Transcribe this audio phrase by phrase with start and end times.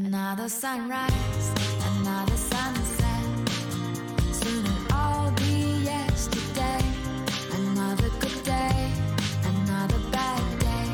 [0.00, 1.10] Another sunrise,
[1.98, 3.20] another sunset.
[4.32, 6.80] Soon it'll all be yesterday.
[7.52, 8.92] Another good day,
[9.42, 10.86] another bad day.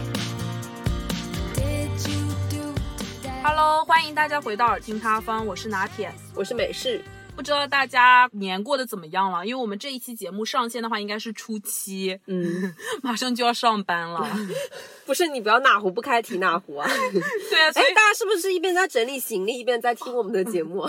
[1.54, 3.43] Did you do today?
[3.43, 6.11] Hello，欢迎大家回到耳听他方，我是拿铁。
[6.34, 7.05] 我是美式，
[7.37, 9.45] 不知道大家年过得怎么样了？
[9.45, 14.27] 因为我们这一期节目上线的话，应该是初七，嗯， 马上就要上班了。
[15.05, 16.89] 不是你不要哪壶不开提哪壶啊！
[17.51, 20.87] 对啊，所哎，以大家是不是一边在整理行李，一边在听我们的节目？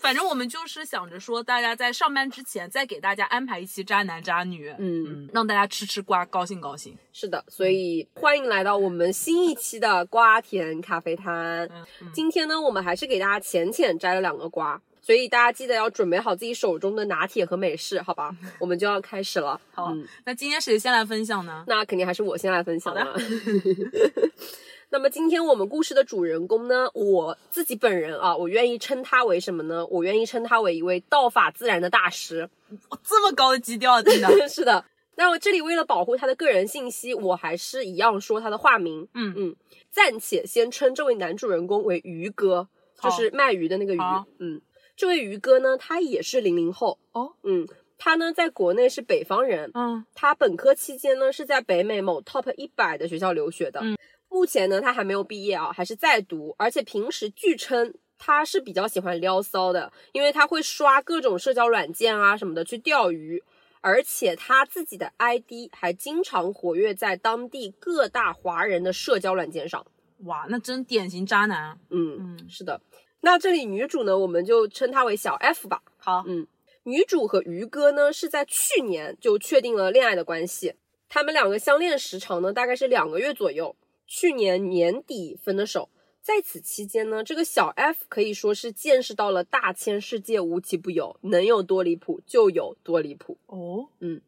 [0.00, 6.96] 反正我们就是想着说，大家在上班之前再给大家安排一期渣男渣女，嗯，嗯，让大家吃吃瓜，高兴高兴。
[7.12, 11.70] 是的，所以欢迎来到我们新一期的瓜田咖啡摊。
[12.12, 18.34] 今天呢，我们还是给大家浅浅摘了两个瓜，所以大家记得要准备好自己手中的拿铁和美式，好吧？
[18.58, 19.60] 我们就要开始了。
[19.70, 21.62] 好，嗯那今天谁先来分享呢？
[21.66, 22.96] 那肯定还是我先来分享。
[24.88, 29.84] 那么今天我们故事的主人公呢，我自己本人啊，我愿意称他为什么呢？
[29.88, 32.48] 我愿意称他为一位道法自然的大师。
[32.88, 34.10] 哇这么高的基调的。
[34.48, 34.86] 是的。
[35.16, 39.06] 那我这里为了保护他的个人信息，我还是一样说他的化名。
[39.14, 39.56] 嗯嗯，
[39.90, 42.68] 暂且先称这位男主人公为鱼哥，
[43.02, 43.98] 就是卖鱼的那个鱼。
[44.38, 44.60] 嗯，
[44.96, 46.98] 这位鱼哥呢，他也是零零后。
[47.12, 47.66] 哦，嗯，
[47.98, 53.80] 他呢在国内是北方人，嗯他本科期间呢是在北美某 top 一百的学校留学的。
[53.82, 53.96] 嗯
[54.28, 63.40] 目前呢他还没有毕业啊，还是在读，而且平时据称他是比较喜欢撩骚的，因为他会刷各种社交软件啊什么的去钓鱼，
[63.80, 69.86] 而且他自己的 ID 还经常活跃在当地各大华人的社交软件上。
[70.24, 71.78] 哇，那真典型渣男。
[71.90, 72.80] 嗯，嗯，是的。
[73.24, 75.82] 那这里女主呢，我们就称她为小 F 吧。
[75.96, 76.46] 好，嗯，
[76.82, 80.74] 女主和鱼哥呢是在去年就确定了恋爱的关系，
[81.08, 83.74] 他们两个相恋时长呢大概是两个月左右，
[84.06, 85.88] 去年年底分的手。
[86.20, 93.38] 在此期间呢，这个小 F 可以说是见识到了大千世界无奇不有，能有多离谱就有多离谱。
[93.46, 94.20] 哦，嗯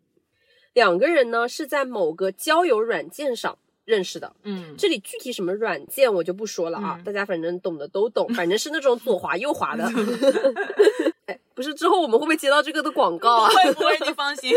[0.73, 9.89] 两个人呢是在某个交友软件上认识的，嗯，这里具体什么软件我就不说了啊，嗯大家反正懂的都懂， 反正是那种左滑右滑的。
[11.27, 13.55] 哎，不是，之后我们会不会接到这个的广告啊不？
[13.57, 14.53] 会不会，你放心。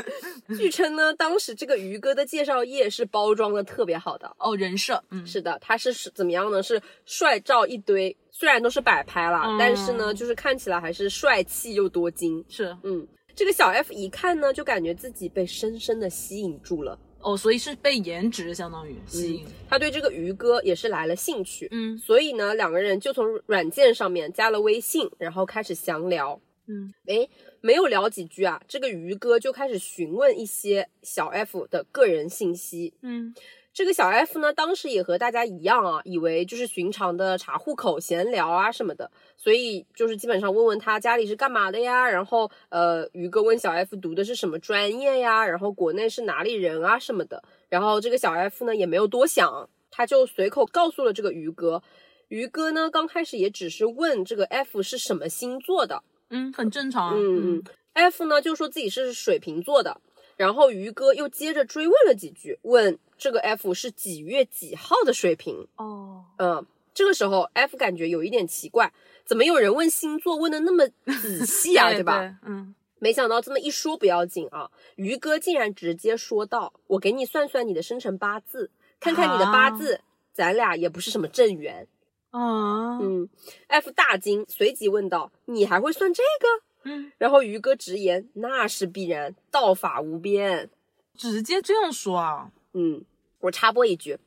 [0.56, 4.30] 据称呢，当时这个鱼哥的介绍页是包装的特别好的。
[4.38, 6.62] 哦，人设，嗯，是的，他是是怎么样呢？
[6.62, 12.42] 是帅照一堆，虽然都是摆拍啦，嗯但是呢，就是看起来还是帅气又多金。
[12.48, 16.98] 是嗯，这个小 F 一看呢，就感觉自己被深深的吸引住了。
[17.26, 19.44] 哦，所以是被颜值相当于吸引。
[19.68, 21.66] 他对这个鱼哥也是来了兴趣。
[21.72, 26.40] 嗯所以呢，两个人就从软件上面加了微信，然后开始详聊。
[26.68, 27.28] 嗯，诶，
[27.60, 32.92] 没有聊几句啊，这个鱼哥就开始询问一些小 F 的个人信息。
[33.02, 33.34] 嗯
[33.76, 51.82] 这个小 F 呢，当时也和大家一样啊，以为就是寻常的查户口、闲聊啊什么的，所以就是基本上问问他家里是干嘛的呀，然后呃，于哥问小 F 读的是什么专业呀，然后国内是哪里人啊什么的，然后这个小 F 呢也没有多想，他就随口告诉了这个于哥。
[52.28, 57.14] 于哥呢，刚开始也只是问这个 F 是什么星座的，嗯，很正常啊。
[57.14, 57.62] 嗯嗯
[57.92, 60.00] ，F 呢就说自己是水瓶座的，
[60.36, 65.66] 然后于哥又接着追问了几句，问这个 F 是几月几号的水瓶。
[65.76, 68.92] 哦，嗯，这个时候 F 感觉有一点奇怪，
[69.24, 70.86] 怎么有人问星座问的那么
[71.20, 72.38] 仔细啊， 对吧？？
[72.44, 78.70] 嗯，没想到这么一说不要紧啊，于哥竟然直接说道：“我给你算算你的生辰八字，
[79.00, 80.00] 看看你的八字，
[80.32, 81.88] 咱俩也不是什么正缘。
[82.30, 83.28] 啊，嗯
[83.68, 90.70] ，F 大惊，随即问道：“你还会算这个？”嗯，然后于哥直言：“那是必然，道法无边。
[91.14, 93.02] 直接这样说啊？”嗯，
[93.40, 94.18] 我插播一句，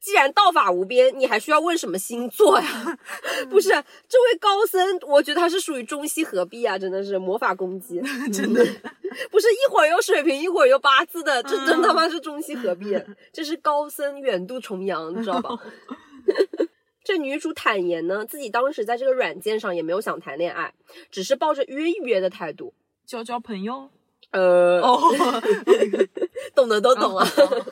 [0.00, 2.98] 既然道法无边，你还需要问什么星座呀？
[3.48, 3.68] 不是，
[4.08, 8.00] 这位高僧，我觉得他是属于中西合璧啊，真的是魔法攻击，
[8.32, 8.64] 真的
[9.30, 13.00] 不是一会儿有水平，一会儿有八字的，这真他妈是中西合璧，
[13.32, 15.50] 这是高僧远渡重洋，你知道吧？
[17.10, 20.72] 这女主坦言呢，自己当时在这个软件上也没有想谈恋爱，
[21.10, 22.72] 只是抱着约一约的态度。
[23.04, 23.90] 交交朋友？
[24.30, 25.00] 呃，哦，
[26.54, 27.28] 懂的都懂啊。
[27.36, 27.66] 哦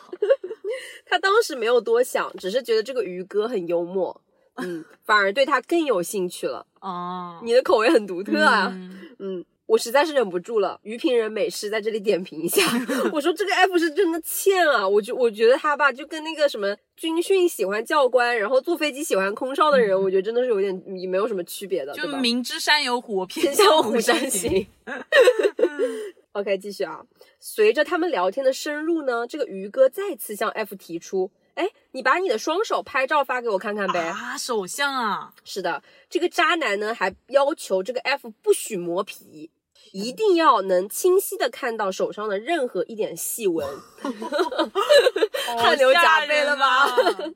[1.06, 4.20] 他 当时没有多想，只是觉得这个鱼哥很幽默，
[4.56, 6.66] 嗯，反而对他更有兴趣了。
[6.80, 9.44] 哦，你的口味很独特啊，嗯嗯。
[9.68, 12.62] 我实在是忍不住了，鱼评人美式在这里点评一下。
[13.12, 22.08] 我说这个 F 是真的欠啊，我觉我觉得他吧，就跟那个什么军训喜欢教官，然后坐飞机喜欢空少的人，我觉得真的是有点也没有什么区别的，就？
[22.16, 24.66] 明知山有虎，偏偏向虎山山行。
[26.32, 27.02] OK，继续啊。
[27.38, 34.00] 随着他们聊天的深入呢，这个鱼哥再次向 F 提出哎，你把你的双手拍照发给我看看呗。
[34.00, 39.50] 啊，手相啊，是的，这个渣男呢还要求这个 F 不许磨皮，
[39.92, 43.66] 一定要能清晰的看到手上的任何一点细纹。
[45.58, 46.86] 汗流浃背了吧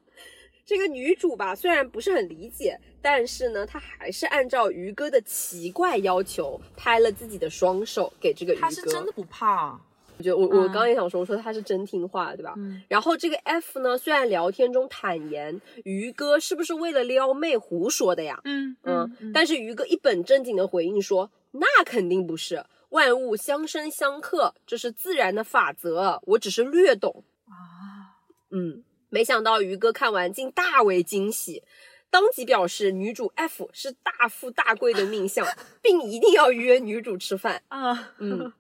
[0.65, 8.61] 这个女主吧，虽然不是很理解，但是呢，她还是按照于哥的奇怪要求拍了自己的双手给这个于哥。
[8.63, 9.79] 他是真的不怕，
[10.17, 12.55] 我觉得我我嗯刚刚也想说，说他是真听话，对吧？
[12.57, 18.41] 嗯然后这个 F 呢，虽然聊天中坦言于哥是不是为了撩妹胡说的呀？
[18.45, 27.25] 嗯嗯，但是于哥一本正经的回应说，那肯定不是，万物相生相克，这是自然的法则，我只是略懂。
[27.47, 28.19] 啊，
[28.51, 31.63] 嗯，没想到于哥看完竟大为惊喜。
[32.11, 35.47] 当即表示女主 F 是大富大贵的命相，
[35.81, 37.63] 并一定要约女主吃饭。
[37.69, 38.53] 啊，嗯，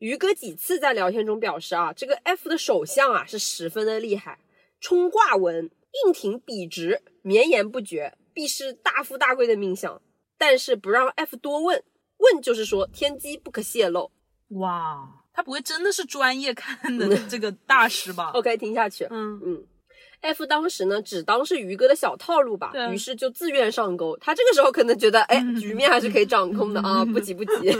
[0.00, 4.40] 于哥几次在聊天中表示啊，这个 F 的手相啊是十分的厉害，
[4.80, 5.70] 冲卦文
[6.04, 10.02] 硬挺笔直，绵延不绝，必是大富大贵的命相。
[10.36, 11.82] 但是不让 F 多问，
[12.18, 14.10] 问就是说天机不可泄露。
[14.60, 18.30] 哇，他不会真的是专业看的这个大师吧？
[18.34, 19.06] OK，听下去。
[19.10, 19.64] 嗯，嗯
[20.22, 24.16] ，F 当时呢只当是于哥的小套路吧，于是就自愿上钩。
[24.16, 27.70] 他这个时候可能觉得，哎，局面还是可以掌控的啊， 不急不急。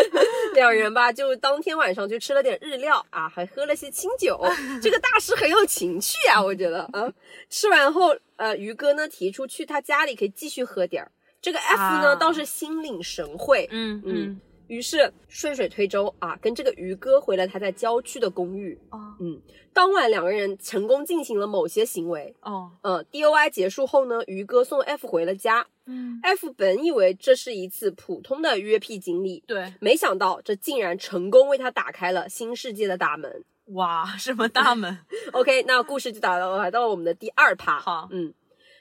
[0.54, 4.40] 两人吧，就当天晚上就吃了点日料啊，还喝了些清酒。
[4.82, 7.12] 这个大师很有情趣啊，我觉得啊。
[7.50, 11.12] 吃完后，呃，于哥呢提出去他家里可以继续喝点儿。
[11.46, 18.76] 这个 F 呢、啊倒是心领神会，嗯嗯，于是顺水推舟啊，跟这个于哥回了他在郊区的公寓。
[18.90, 19.40] 哦嗯，
[19.72, 22.34] 当晚两个人成功进行了某些行为。
[22.40, 25.68] 哦，嗯，DOI 结束后呢，于哥送 F 回了家。
[25.84, 33.44] 嗯，F 本以为这是一次普通的约屁经历，对，没想到这竟然成功为他打开了新世界的大门。
[33.66, 34.98] 哇，什么大门
[35.32, 37.78] ？OK，那故事就打到来到了我们的第二趴。
[37.78, 38.34] 好嗯，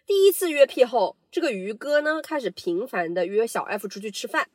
[0.06, 4.48] 第一次约屁后，这个于哥呢开始频繁的约小 F 出去吃饭，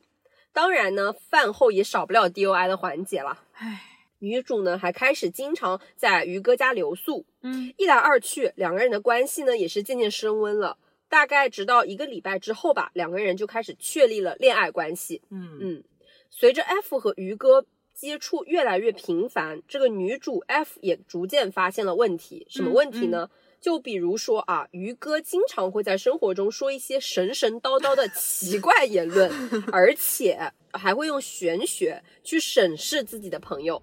[0.53, 3.43] 当然呢，饭后也少不了 DOI 的环节了。
[3.53, 3.81] 唉，
[4.19, 10.77] 女主呢还开始经常在于哥家留宿，嗯一来二去，两个人的关系呢也是渐渐升温了。
[11.09, 15.21] 大概直到一个礼拜之后吧，两个人就开始确立了恋爱关系。
[15.29, 15.83] 嗯嗯，
[16.29, 22.47] 随着 F 和于哥接触越来越频繁，这个女主 F 也逐渐发现了问题。
[22.49, 23.29] 什么问题呢？
[23.61, 29.31] 就比如说啊，于哥经常会在生活中说一些神神叨叨的奇怪言论，
[29.71, 33.81] 而且还会用玄学去审视自己的朋友。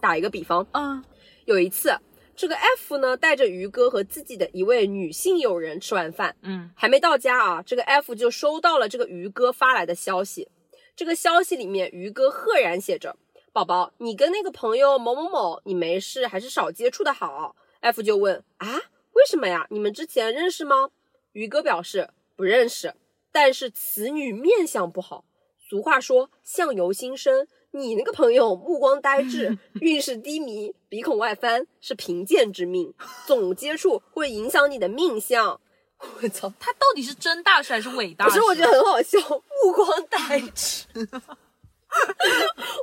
[0.00, 1.02] 打一个比方，啊，
[1.44, 1.98] 有一次，
[2.36, 10.48] 这个 F 呢带着于哥和自己的一位女性友人吃完饭，嗯还没到家啊，这个 F 就收到了这个于哥发来的消息。
[10.94, 13.16] 这个消息里面，于哥赫然写着
[13.52, 17.56] ：“宝宝，你跟那个朋友某某某，你没事还是少接触的好。
[17.80, 18.80] ”F 就问：“啊，
[19.16, 19.66] 为什么呀？
[19.70, 20.90] 你们之前认识吗？”
[21.32, 22.94] 于哥表示不认识，
[23.32, 25.24] 但是此女面相不好。
[25.68, 32.94] 俗话说“相由心生”，你那个朋友目光呆滞， 运势低迷，鼻孔外翻，是贫贱之命，
[33.26, 35.60] 总接触会影响你的命相。
[35.98, 36.52] 我操！
[36.60, 38.32] 他到底是真大师还是伪大师？
[38.32, 39.18] 可是我觉得很好笑，
[39.64, 40.86] 目光呆滞。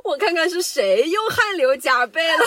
[0.04, 2.44] 我看看是谁又汗流浃背了，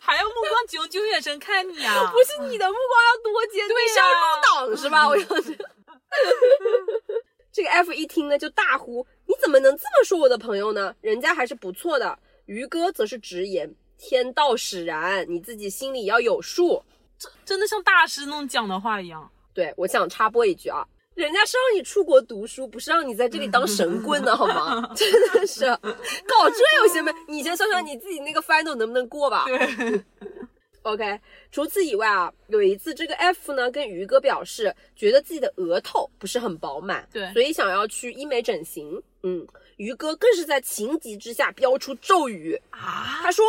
[0.00, 2.08] 还要目光炯炯眼神看你啊！
[2.12, 5.08] 不是你的目光要多尖，对你是要呀入党是吧？
[5.08, 5.56] 我要是。
[7.52, 10.94] 这个 F 一听呢就大呼：“你怎么能这么说我的朋友呢？
[11.00, 16.82] 人家还是不错的。”于哥则是直言：“天道使然，你自己心里要有数。”
[17.16, 19.30] 这真的像大师那种讲的话一样。
[19.52, 24.90] 对，我想插播一句啊，人家是让你出国读书，不是让你在这里当 神棍的好吗？
[24.96, 29.44] 真的是搞这有些没，你先算算你自己那个 final 能不能过吧。
[29.46, 30.02] 对，
[30.82, 31.18] OK，
[31.50, 39.02] 除此以外啊，有一次这个 F 呢跟于哥表示，觉得自己的额头不是很饱满，对所以想要去医美整形。
[39.22, 43.44] 嗯，于哥更是在情急之下飙出咒语，啊，他说：“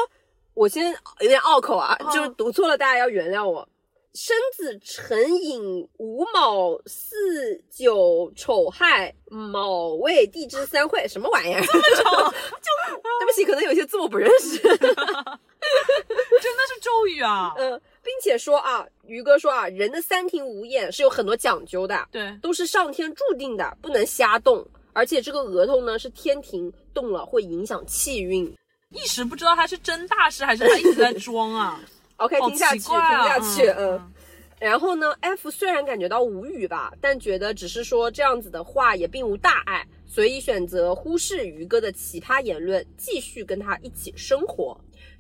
[0.54, 3.68] 我先有点拗口啊，哦就是读错了，大家要原谅我。
[4.16, 11.62] 申子辰寅午卯巳九丑亥卯未地支三会，什么玩意儿？
[11.62, 14.58] 这么长， 就对不起，可能有些字我不认识。
[14.62, 17.54] 真的是咒语啊！
[17.58, 24.66] 嗯，并且说啊，于哥说啊，人的三庭五眼是有很多讲究的，对，都是上天注定的，不能瞎动。
[24.94, 28.50] 而且这个额头呢是天庭，动了会影响气运。
[28.92, 31.82] 一时不知道他是真大师还是他一直在装啊。
[32.18, 34.12] OK，听下去，啊听下去，嗯嗯。
[34.58, 44.80] 然后呢，F 虽然感觉到无语吧，但觉得只是说这样子的话也并无大碍，所以选择忽视于哥的奇葩言论，继续跟他一起生活。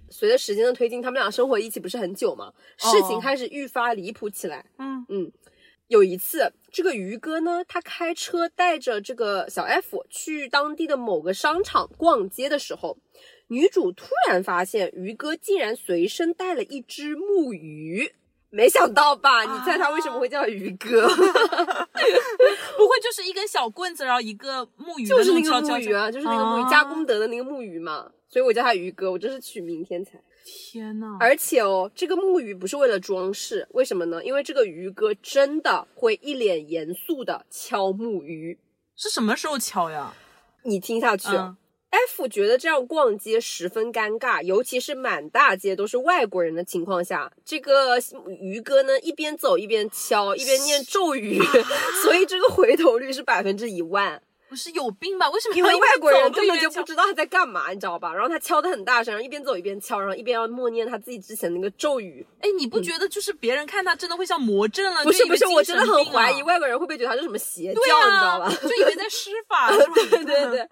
[0.09, 4.65] 随着时间的推进，他们俩生活一起不是很久吗，事情哦开始愈发离谱起来。
[4.77, 5.31] 嗯嗯，
[5.87, 12.97] 有一次，这个于哥呢，他开车带着这个小 F 去当地的某个商场逛街的时候，
[13.47, 18.13] 女主突然发现鱼哥竟然随身带了一只木鱼。
[18.51, 19.43] 没想到吧？
[19.43, 21.07] 你猜他为什么会叫鱼哥？
[21.09, 28.09] 不会就是一根小棍子，然后一个木鱼的就是那个木鱼啊，就是那个木鱼，啊加功德的那个木鱼嘛。
[28.29, 30.21] 所以我叫他鱼哥，我真是取名天才。
[30.45, 34.23] 天呐，而且哦，这个木鱼不是为了装饰，为什么呢？
[34.23, 38.57] 因为这个鱼哥真的会一脸严肃的敲木鱼。
[38.95, 40.13] 是什么时候敲呀？
[40.63, 41.57] 你听下去、嗯
[42.09, 47.97] f 觉得这样逛街十分尴尬，尤其是满大街都是外国人的情况下，这个
[48.39, 51.41] 鱼哥呢一边走一边敲，一边念咒语，
[52.03, 54.21] 所以这个回头率是百分之一万。
[54.55, 55.29] 不是有病吧？
[55.31, 58.13] 为什么因为外国人根本就不知道他在干嘛，你知道吧？
[58.13, 62.25] 然后他敲的很大声，然后一边走一边敲，然后一边要默念他自己之前那个咒语。
[62.39, 65.03] 哎，你不觉得就是别人看他真的会像魔怔了？
[65.03, 68.55] 不是不是，我真的很怀疑外国人会不会觉得他是什么邪教，对你知道啊，吧？
[68.61, 70.69] 就以为在施法， 对对对，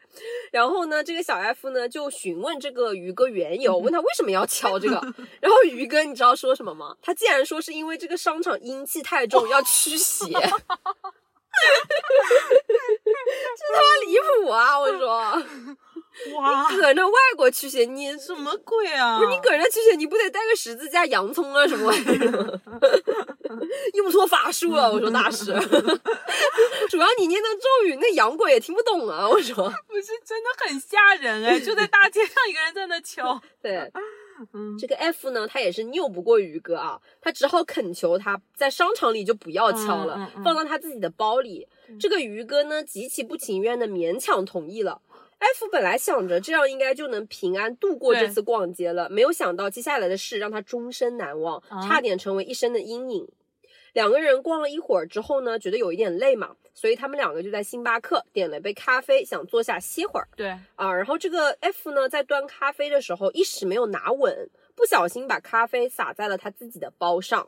[0.54, 4.96] 然后呢，这个小 F 呢就询问这个鱼哥缘由，问他为什么要敲这个，
[5.42, 6.96] 然后鱼哥你知道说什么吗？
[7.02, 10.26] 他竟然说是因为这个商场阴气太重，要驱邪。
[13.56, 14.80] 这他妈离谱啊！
[14.80, 15.08] 我说，
[16.36, 19.18] 哇，搁那外国驱邪，你什么鬼啊？
[19.20, 22.60] 不是你搁那驱邪，你不得带个十字架、洋葱啊什么玩意儿？
[23.94, 25.46] 用错法术了，我说大师。
[26.90, 29.28] 主要你念的咒语，那洋鬼也听不懂啊！
[29.30, 33.40] 我说，不是真的很吓人哎， 就在大街上一个人在那敲。
[33.62, 33.90] 对，
[34.54, 41.68] 嗯这个 F 呢，他也是拗不过于哥啊，他只好恳求他在商场里就不要敲了，嗯嗯嗯放到他自己的包里。
[42.00, 45.00] 这个于哥呢，极其不情愿的勉强同意了。
[45.44, 53.28] F 本来想着这样应该就能平安度过这次逛街了，没有想到接下来的事让他终身难忘，啊差点成为一生的阴影。
[53.92, 60.28] 两个人逛了一会儿之后呢，觉得有一点累嘛，所以他们两个就在星巴克点了杯咖啡，想坐下歇会儿。
[60.36, 67.48] 对，啊，然后这个 F 呢，在端咖啡的时候一时没有拿稳，不小心把咖啡洒在了他自己的包上。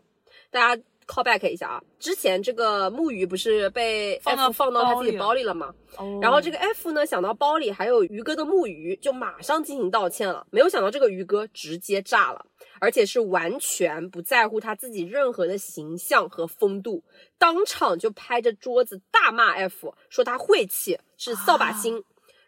[0.52, 5.74] 大家 call back 一下啊，之前这个木鱼不是被 F 放到他自己包包里了吗？
[5.98, 10.46] 哦然后这个 F 呢，想到包里还有鱼哥的木鱼，就马上进行道歉了。
[10.52, 12.46] 没有想到这个鱼哥直接炸了，
[12.80, 17.04] 而且是完全不在乎他自己任何的形象和风度，
[17.38, 22.04] 当场就拍着桌子大骂 F，说他晦气，是扫把星。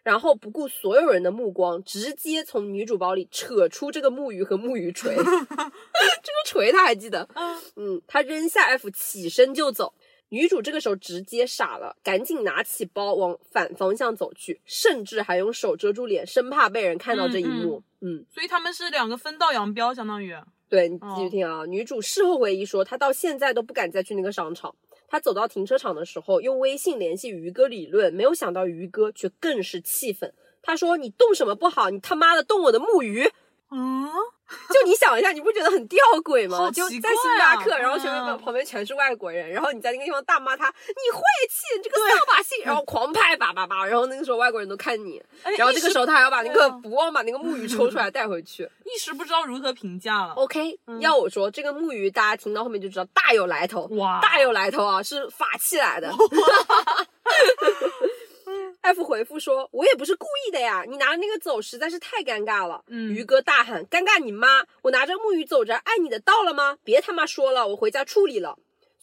[0.08, 5.14] 然后不顾所有人的目光，直接从女主包里扯出这个木鱼和木鱼锤。
[5.20, 7.28] 这个锤他还记得，
[7.76, 9.92] 嗯，他扔下 F 起身就走。
[10.30, 17.82] 女主这个时候直接傻了，赶紧拿起包往反方向走去，甚至还用手遮住脸，生怕被人看到这一幕。
[18.00, 20.34] 嗯所以他们是两个分道扬镳，相当于。
[20.70, 21.66] 对你继续听啊。
[21.66, 24.74] 女主事后回忆说，她到现在都不敢再去那个商场。
[25.08, 30.32] 他走到停车场的时候，用微信联系于哥理论，没有想到于哥却更是气愤。
[30.60, 31.88] 他说：“你动什么不好？
[31.88, 33.32] 你他妈的动我的木鱼！”
[33.72, 34.10] 嗯，
[34.72, 36.56] 就你想一下，你不觉得很吊诡吗？
[36.58, 48.68] 好就在星巴克，啊然后全嗯旁边全是外国人，然后你在那个地方大骂他，你晦气，你这个扫把星，然后狂拍叭叭叭，然后那个时候外国人都看你，哎然后这个时候他还要把那个不忘把那个木鱼抽出来带回去。
[48.84, 50.32] 一时不知道如何评价了。
[50.32, 54.18] OK，要我说这个木鱼，大家听到后面就知道大有来头，哇。
[54.22, 56.10] 大有来头啊，是法器来的。
[58.80, 64.64] F 回复说：“我也不是故意的呀，你拿着那个走实在是太尴尬了。”嗯鱼哥大喊：“尴尬你妈！
[64.82, 66.78] 我拿着木鱼走着，爱你的到了吗？
[66.84, 68.58] 别他妈说了，我回家处理了。”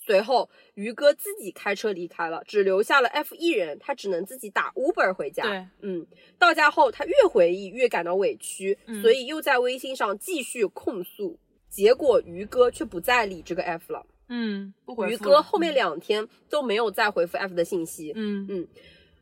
[0.06, 5.44] 随后，鱼哥自己开车离开了，只留下了 F 一人，他只能自己打 Uber 回家。
[5.44, 6.06] 对，嗯，
[6.38, 11.40] 到家后他越回忆越感到委屈，嗯所以又在微信上继续控诉。
[11.70, 14.06] 结果鱼哥却不再理这个 F 了。
[14.30, 18.14] 嗯，不回鱼哥后面两天都没有再回复 F 的信息。
[18.16, 18.68] 嗯嗯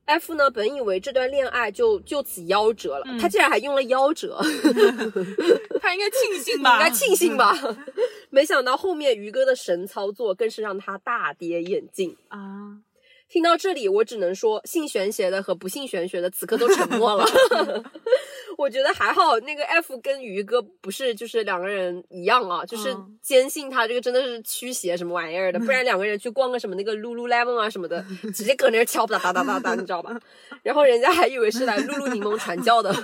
[0.05, 4.37] F 呢，本以为这段恋爱就就此夭折了，嗯他竟然还用了夭折，
[5.81, 6.77] 他应该庆幸吧？
[6.79, 7.53] 应该庆幸吧？
[8.29, 12.15] 没想到后面于哥的神操作更是让他大跌眼镜。
[12.29, 12.77] 啊！
[13.33, 17.25] 听到这里，我只能说，信玄学的和不信玄学的此刻都沉默了。
[18.59, 30.15] 我觉得还好，那个 F 跟鱼哥不是就是两个人一样啊，就是嗯坚信他这个真的是驱邪什么玩意儿的，不然两个人去逛个什么那个 Lululemon 啊什么的，直接搁那儿敲哒哒哒哒哒，你知道吧？
[30.61, 32.91] 然后人家还以为是来露露柠檬传教的。
[32.91, 32.95] 你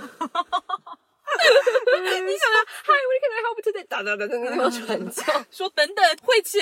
[2.37, 3.83] 想想，Hi, we can I help today？
[3.87, 6.59] 哒哒哒哒，那地方传教，说等等，晦气，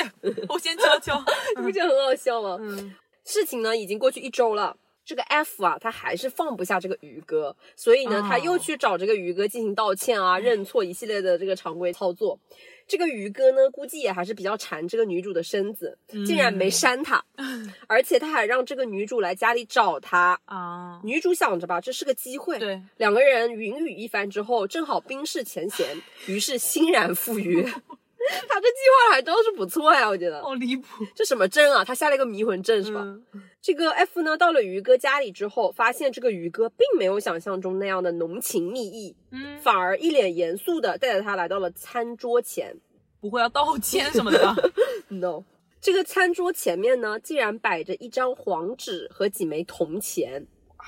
[0.48, 1.22] 我先敲敲。
[1.58, 2.58] 你不觉得很好笑吗？
[2.62, 2.96] 嗯
[3.28, 4.76] 事情呢已经过去一周了。
[5.06, 12.38] 这个 F 啊，他还是放不下这个鱼哥，所以呢，哦他又去找这个鱼哥进行道歉啊、认错一系列的这个常规操作。
[12.86, 17.24] 这个鱼哥呢，估计也还是比较馋这个女主的身子，竟然没删她，
[17.88, 20.38] 而且他还让这个女主来家里找他。
[20.44, 25.96] 啊，女主想着吧，这是个机会，对，两个人云雨一番之后，正好冰释前嫌，
[26.28, 27.66] 于是欣然赴约。
[28.48, 28.78] 他这计
[29.10, 30.42] 划还倒是不错呀，我觉得。
[30.42, 31.84] 好离谱，这什么阵啊？
[31.84, 33.02] 他下了一个迷魂阵是吧？
[33.04, 42.78] 嗯这个 F 呢，到了鱼哥家里之后，发现这个鱼哥并没有想象中那样的浓情蜜意，嗯，反而一脸严肃的带着他来到了餐桌前。
[43.20, 44.56] 不会要道歉什么的吧？
[45.10, 45.44] No，
[45.82, 50.48] 这个餐桌前面呢，竟然摆着一张黄纸和几枚铜钱。
[50.78, 50.86] 啊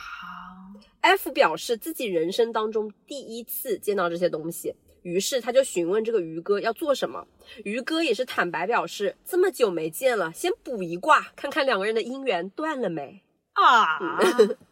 [1.01, 7.25] ，F 表示自己人生当中第一次见到这些东西，于是他就询问这个于哥要做什么。
[7.63, 13.23] 于哥也是坦白表示，这么久没见了，先卜一卦，看看两个人的姻缘断了没。
[13.53, 13.99] 啊，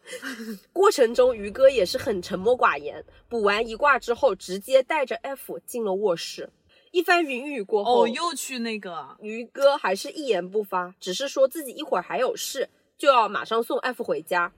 [0.72, 3.04] 过程中，于哥也是很沉默寡言。
[3.28, 6.48] 卜完一卦之后，直接带着 F 进了卧室。
[6.90, 14.50] 一番云雨过后，哦，又去那个，于哥还是一言不发，只是说自己一会儿还有事，就要马上送 F 回家。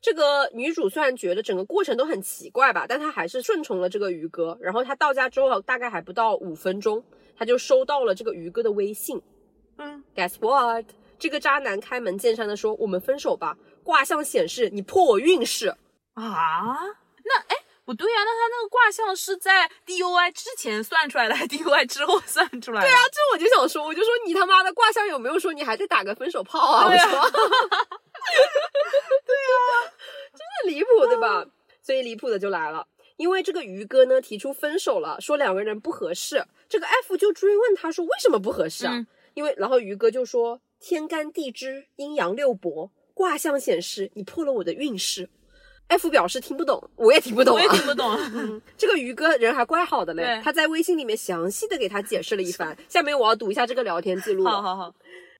[0.00, 4.56] 这个女主虽然觉得整个过程都很奇怪吧，但她还是顺从了这个鱼哥。
[4.60, 7.04] 然后她到家之后，大概还不到五分钟，
[7.36, 9.20] 她就收到了这个鱼哥的微信。
[9.76, 10.86] 嗯，Guess what？
[11.18, 15.68] 这个渣男开门见山的说：“我们分手吧。”卦象显示你破我运势。
[16.14, 16.78] 啊，
[17.24, 17.56] 那哎。
[17.90, 22.86] 不对呀、那他那个卦象是在 DUI 之前算出来的，还是 DUI 之后算出来的？
[22.86, 26.88] 对啊，这我就想说，我就说你他妈的卦象有没有说你还得打个分手炮啊？
[26.88, 27.30] 对啊我说，
[29.26, 29.90] 对啊，
[30.30, 31.44] 真的离谱，对吧？
[31.82, 38.92] 所以离谱的就来了，因为这个鱼哥呢提出分手了，说两个人不合适，这个 F 就追问他说为什么不合适啊？
[38.94, 39.04] 嗯
[39.34, 45.28] 因为然后鱼哥就说天干地支阴阳六伯，卦象显示你破了我的运势。
[45.90, 48.16] F 表示听不懂，我也听不懂、啊，我也听不懂。
[48.78, 52.76] 这个鱼哥人还怪好的嘞，他在微信里面详细的给他解释了一番。
[52.88, 54.44] 下面我要读一下这个聊天记录。
[54.44, 54.94] 好好好，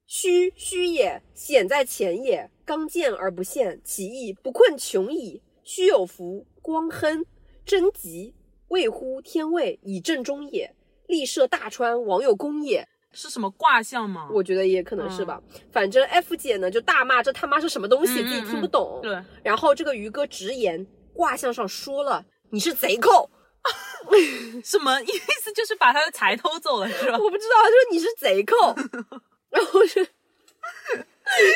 [0.07, 2.51] 虚虚也，险在前也。
[2.65, 5.41] 刚健而不陷，其意不困穷矣。
[5.63, 7.25] 虚有福，光亨，
[7.65, 8.35] 贞吉，
[8.69, 10.75] 位乎天位，以正中也。
[11.07, 12.89] 立涉大川，王有功也。
[13.13, 14.29] 是什么卦象吗？
[14.33, 15.41] 我觉得也可能是吧。
[15.73, 19.01] 反正 F 姐呢就大骂这他妈是什么东西，嗯自己听不懂。
[19.03, 23.31] 对，然后这个鱼哥直言，卦象上说了你是贼寇。
[24.65, 25.07] 什么意
[25.43, 25.53] 思？
[25.53, 27.19] 就是把他的财偷走了，是吧？
[27.19, 28.57] 我不知道，他说你是贼寇，
[29.51, 30.07] 然后是， 你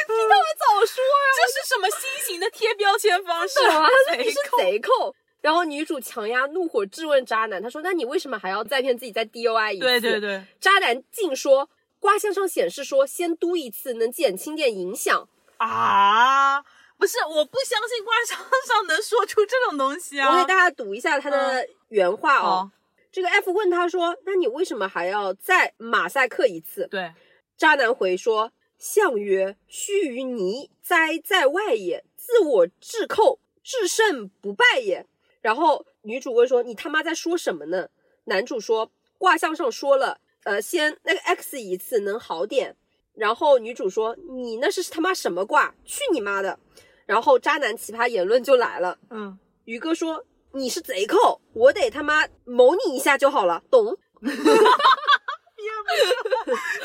[0.06, 1.26] 他妈早说呀！
[1.34, 3.54] 这是什么新型的贴标签方式？
[3.64, 5.14] 懂啊，他说你是贼寇。
[5.44, 11.68] 然后女主强压怒火质问渣男，她说：“那你为什么还要再骗自己再 DUI 一次？”对对对，渣男竟说
[12.00, 15.28] 卦象上显示说先嘟一次能减轻点影响。
[15.58, 16.62] 啊，
[16.96, 20.54] 不是，我不相信卦象上能说出这种东西啊我给大！
[20.56, 22.42] 家读一下他的原话哦。
[22.42, 22.70] 好
[23.12, 27.12] 这个 F 问他说：“那你为什么还要再马赛克一次？”对，
[27.58, 35.04] 渣男回说：“相曰：须于泥，哉在外也；自我制寇，至胜不败也。”
[35.44, 37.86] 然后女主问说：“你他妈在说什么呢？”
[38.24, 42.74] 男主说：“卦象上说了，呃，先那个 X 一次能好点。”
[43.12, 45.74] 然后女主说：“你那是他妈什么卦？
[45.84, 46.58] 去你妈的！”
[47.04, 48.96] 然后渣男奇葩言论就来了。
[49.10, 53.98] 嗯，于哥说：“你是贼寇，我得他妈谋你一下就好了，懂？”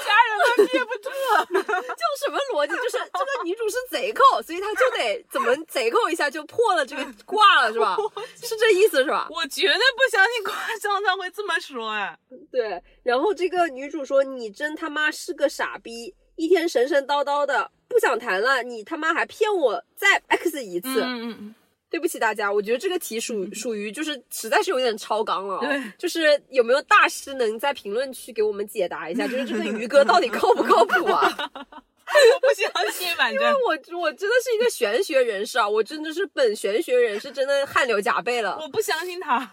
[0.05, 1.45] 家人们憋不住了。
[1.45, 2.73] 就什么逻辑？
[2.75, 7.97] 就是这个女主是贼寇，所以她就得怎么贼寇一下就破了这个挂了，是吧？
[8.41, 9.27] 是这意思是吧？
[9.29, 12.17] 我绝对不相信卦象上会这么说，哎，
[12.51, 12.81] 对。
[13.03, 21.01] 然后这个女主说：“你真他妈是个傻逼，一天神神叨叨的，不想谈了，你他妈还骗我再 x 一次。
[21.01, 21.55] 嗯嗯
[21.89, 25.59] 对不起大家，我觉得这个题属 属于就是实在是有点超纲了、哦。
[25.61, 31.51] 对，就是有没有大师能在评论区给我们解答一下，就是这个鱼哥到底靠不靠谱啊？
[32.09, 38.57] 我不相信，反正我我真的是一个玄学人士啊，我真的是本玄学人士，真的汗流浃背了。
[38.59, 39.47] 我不相信他。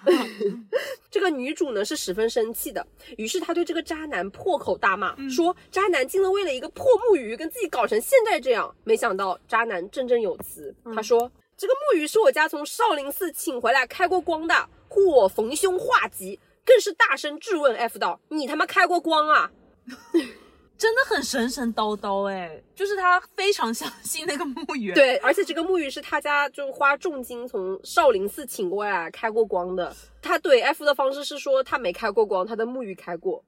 [1.11, 2.87] 这个女主呢是十分生气的，
[3.18, 8.75] 于是她对这个渣男破口大骂，嗯说渣男竟然为了一个破木鱼跟自己搞成现在这样。
[8.85, 16.38] 没想到渣男振振有词，嗯他说这个木鱼是我家从少林寺请回来开过光的，护我逢凶化吉。
[16.64, 19.50] 更是大声质问 F 道：“你他妈开过光啊？”
[20.76, 29.94] 真的很神神叨叨哎，就是他非常相信那个木鱼。，对，而且这个木鱼是他家就花重金从少林寺请过来开过光的。
[30.20, 33.42] 他怼 F 的方式是说他没开过光，他的木鱼开过。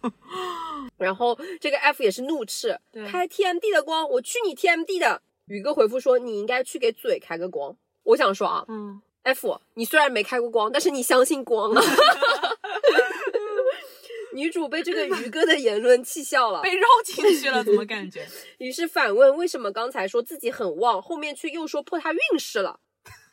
[0.96, 5.20] 然后这个 F 也是怒斥对，开 TMD 的光，我去你 TMD 的！
[5.48, 7.76] 宇哥回复说你应该去给嘴开个光。
[8.04, 11.82] 我想说啊嗯，，F，你虽然没开过光，但是你相信光啊。
[14.32, 18.24] 女主被这个于哥的言论气笑了，被绕进去了，怎么感觉？
[18.58, 22.78] 于是反问为什么刚才说自己很旺，后面却又说破他运势了，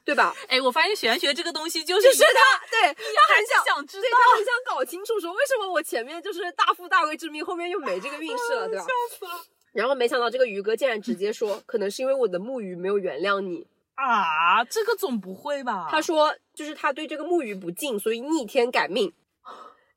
[0.04, 0.34] 对吧？
[0.50, 8.84] 哎，我发现玄学这个东西就是就是他，对，他很想想知道对他很想搞清楚，说为什么我前面就是大富大贵之命，后面又没这个运势了，对吧？
[8.84, 9.46] 笑死了
[9.76, 13.68] 然后没想到这个鱼哥竟然直接说，可能是因为我的木鱼没有原谅你。
[13.96, 14.64] 啊！
[14.64, 15.88] 这个总不会吧？
[15.92, 19.12] 他说就是他对这个木鱼不敬，所以逆天改命。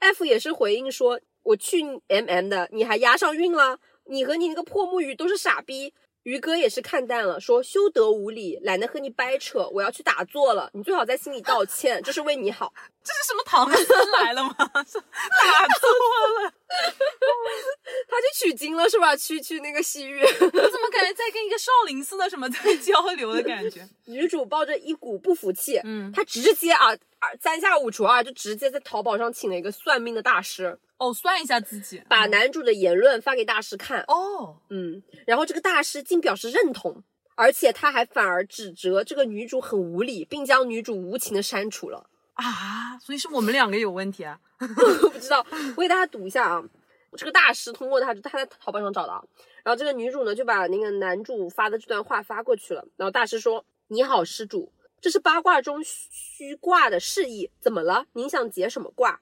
[0.00, 3.78] F 也是回应说，我去 MM 的，你还押上运了？
[4.06, 5.94] 你和你那个破木鱼都是傻逼。
[6.28, 10.70] 于哥也是看淡了，说休得无礼，懒得和你掰扯，我要去打坐了。
[10.74, 12.72] 你最好在心里道歉，这是为你好。
[13.02, 14.50] 这是什么唐僧来了吗？
[14.86, 15.88] 是 打错
[16.42, 16.52] 了，
[18.06, 19.16] 他去取经了是吧？
[19.16, 20.20] 去去那个西域。
[20.20, 23.88] 我怎么感觉在跟一个少林寺的什么在 交流的感觉？
[24.04, 26.88] 女主抱着一股不服气，嗯她直接啊
[27.18, 34.02] 二三下五除二就直接在淘宝上请了一个算命的大师，哦，算一下自己，把男主的言论发给大师看。
[34.08, 37.02] 哦，嗯，然后这个大师竟表示认同，
[37.36, 42.10] 而且他还反而指责这个女主很无理，并将女主无情的删除了。
[42.34, 44.40] 啊，所以是我们两个有问题啊？
[45.02, 46.62] 我不知道，我给大家读一下啊。
[47.16, 49.22] 这个大师通过他，他在淘宝上找的啊。
[49.64, 52.84] 然后这个女主呢，就把那个男主发的这段话发过去了。
[52.96, 58.06] 然后大师说：“你好，施主，这是八卦中虚卦的示意，怎么了？
[58.12, 59.20] 您想解什么卦？”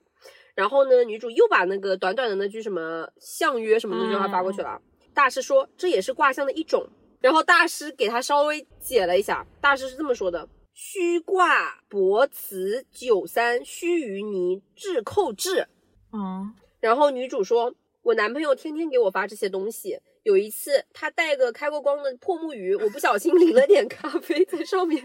[0.56, 4.80] 然后呢，女主又把那个短短的那句什么相约什么那句话发过去了啊。
[5.14, 6.84] 大师说这也是卦象的一种。
[7.20, 15.66] 然后大师给他稍微解了一下，大师是这么说的：虚卦博辞九三虚于泥至寇至。
[16.12, 19.98] 嗯，然后女主说：“我男朋友天天给我发这些东西。
[20.22, 25.02] 有一次，他带个开过光的破木鱼，我不小心淋了点咖啡在上面，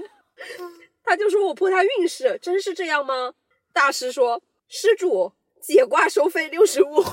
[1.04, 3.34] 他就说我破他运势，真是这样吗？”
[3.74, 7.04] 大师说：“施主，解挂收费六十五。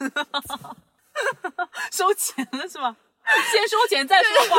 [1.92, 2.96] 收钱了是吧？
[3.52, 4.56] 先收钱再说话。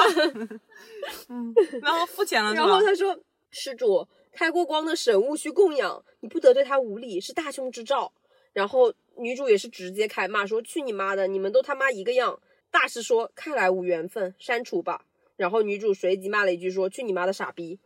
[1.29, 2.53] 嗯，然后付钱了？
[2.53, 8.13] 然后他说：“施主，开过光的神物需供养，你不得对他无礼，是大凶之兆。”
[8.53, 15.01] 然后女主也是直接开骂说：“去你妈的，你们都他妈一个样！”大师说：“看来无缘分，删除吧。”
[15.35, 17.79] 然后女主随即骂了一句说：“去你妈的傻逼！”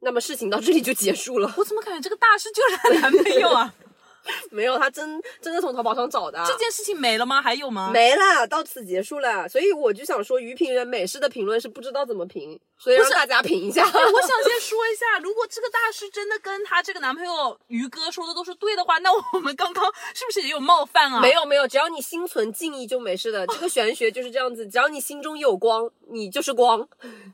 [0.00, 1.52] 那么事情到这里就结束了。
[1.58, 3.74] 我怎么感觉这个大师就是她男朋友啊？
[4.50, 6.44] 没有，他真真的从淘宝上找的啊。
[6.46, 7.40] 这件事情没了吗？
[7.40, 7.90] 还有吗？
[7.92, 9.48] 没了，到此结束了。
[9.48, 13.82] 所以我就想说，于评人美式的评论是不知道怎么评，所以让大家评一下。
[13.82, 21.20] 哎，我想先说一下，如果这个大师真的跟她这个男朋友于哥说的都是对的话，那我们刚刚是不是也有冒犯啊？
[21.20, 23.46] 没有没有，只要你心存敬意就没事的。
[23.46, 26.86] 这个玄学就是这样子，只要你心中有光，你就是光。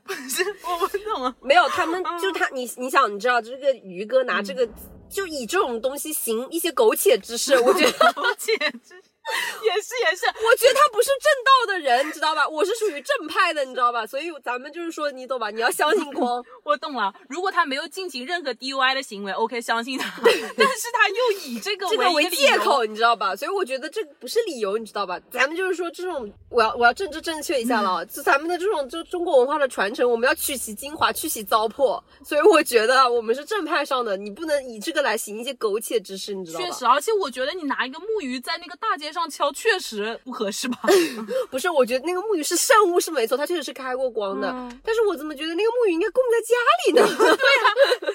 [0.05, 1.35] 不是，我不懂啊。
[1.41, 4.67] 没有，他们就他你你想，你知道这个于哥拿这个、
[5.09, 7.91] 就以这种东西行一些苟且之事，我觉得。
[8.13, 9.03] 苟且之事。
[9.63, 12.47] 也是也是，我觉得他不是正道的人，你知道吧？
[12.47, 14.05] 我是属于正派的，你知道吧？
[14.05, 15.49] 所以咱们就是说，你懂吧？
[15.49, 16.43] 你要相信光。
[16.63, 17.13] 我懂了。
[17.29, 20.21] 如果他没有进行任何 DUI 的行为，OK，相信他。
[20.23, 23.35] 但是他又以这个这个为借口，你知道吧？
[23.35, 25.19] 所以我觉得这不是理由，你知道吧？
[25.31, 32.01] 咱们就是说这种，我要我要政治正确一下了啊，就咱们的这种就中国文化的传承，我们要取其精华，去其糟粕。
[32.23, 36.65] 所以我觉得啊我们是正派上的，你不能以这个来行一些苟且之事，你知道吧？
[36.65, 40.77] 确实，而且我觉得你拿一个木鱼在那个大街上敲，确实不合适吧？
[41.49, 44.49] 不是，我觉得那个木鱼是圣物是没错，它确实是开过光的。
[44.49, 47.01] 嗯但是我怎么觉得那个木鱼应该供在家里呢？
[47.17, 47.63] 对呀、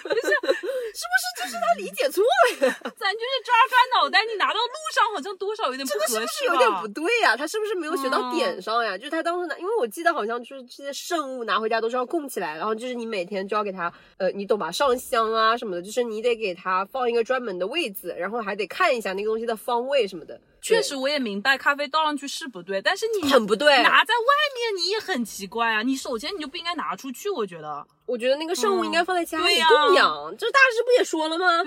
[0.03, 0.29] 不是，
[0.93, 2.81] 是不是就是他理解错了呀？
[2.99, 6.21] 咱就是抓抓脑袋，你拿到路上好像多少有点不这个是？
[6.21, 8.97] 不是有点不对呀、他是不是没有学到嗯点上呀？
[8.99, 14.71] 就是他当时拿，因为我记得好像就是这些圣物拿回家都是要供起来，然后就是你每天就要给他，呃，你懂吧？
[14.71, 20.41] 上香啊什么的，就是你得给他放一个专门的位置，然后还得看一下那个东西的方位什么的。
[20.63, 25.83] 确实，我也明白咖啡倒上去是不对，但是你很不对拿在外面你也很奇怪啊！
[25.83, 27.85] 你首先你就不应该拿出去，我觉得。
[28.07, 31.65] 我觉得那个圣物应该放在家里供养，这大师不也说了吗？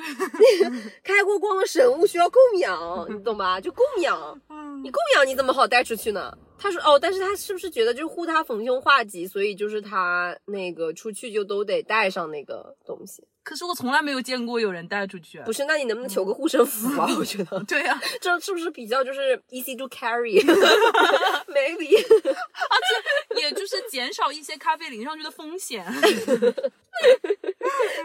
[1.03, 3.60] 开过光的神物需要供养， 你懂吧？
[3.60, 6.31] 就供养，嗯你供养你怎么好带出去呢？
[6.58, 13.23] 他说哦，但是他是不是觉得就是护他逢凶化吉，所以就是他那个出去就都得带上那个东西？
[13.45, 15.39] 可是我从来没有见过有人带出去。
[15.45, 17.08] 不是，那你能不能求个护身符啊？
[17.17, 21.89] 我觉得 对呀、 这是不是比较就是 easy to carry？maybe
[23.39, 25.86] 也就是减少一些咖啡淋上去的风险。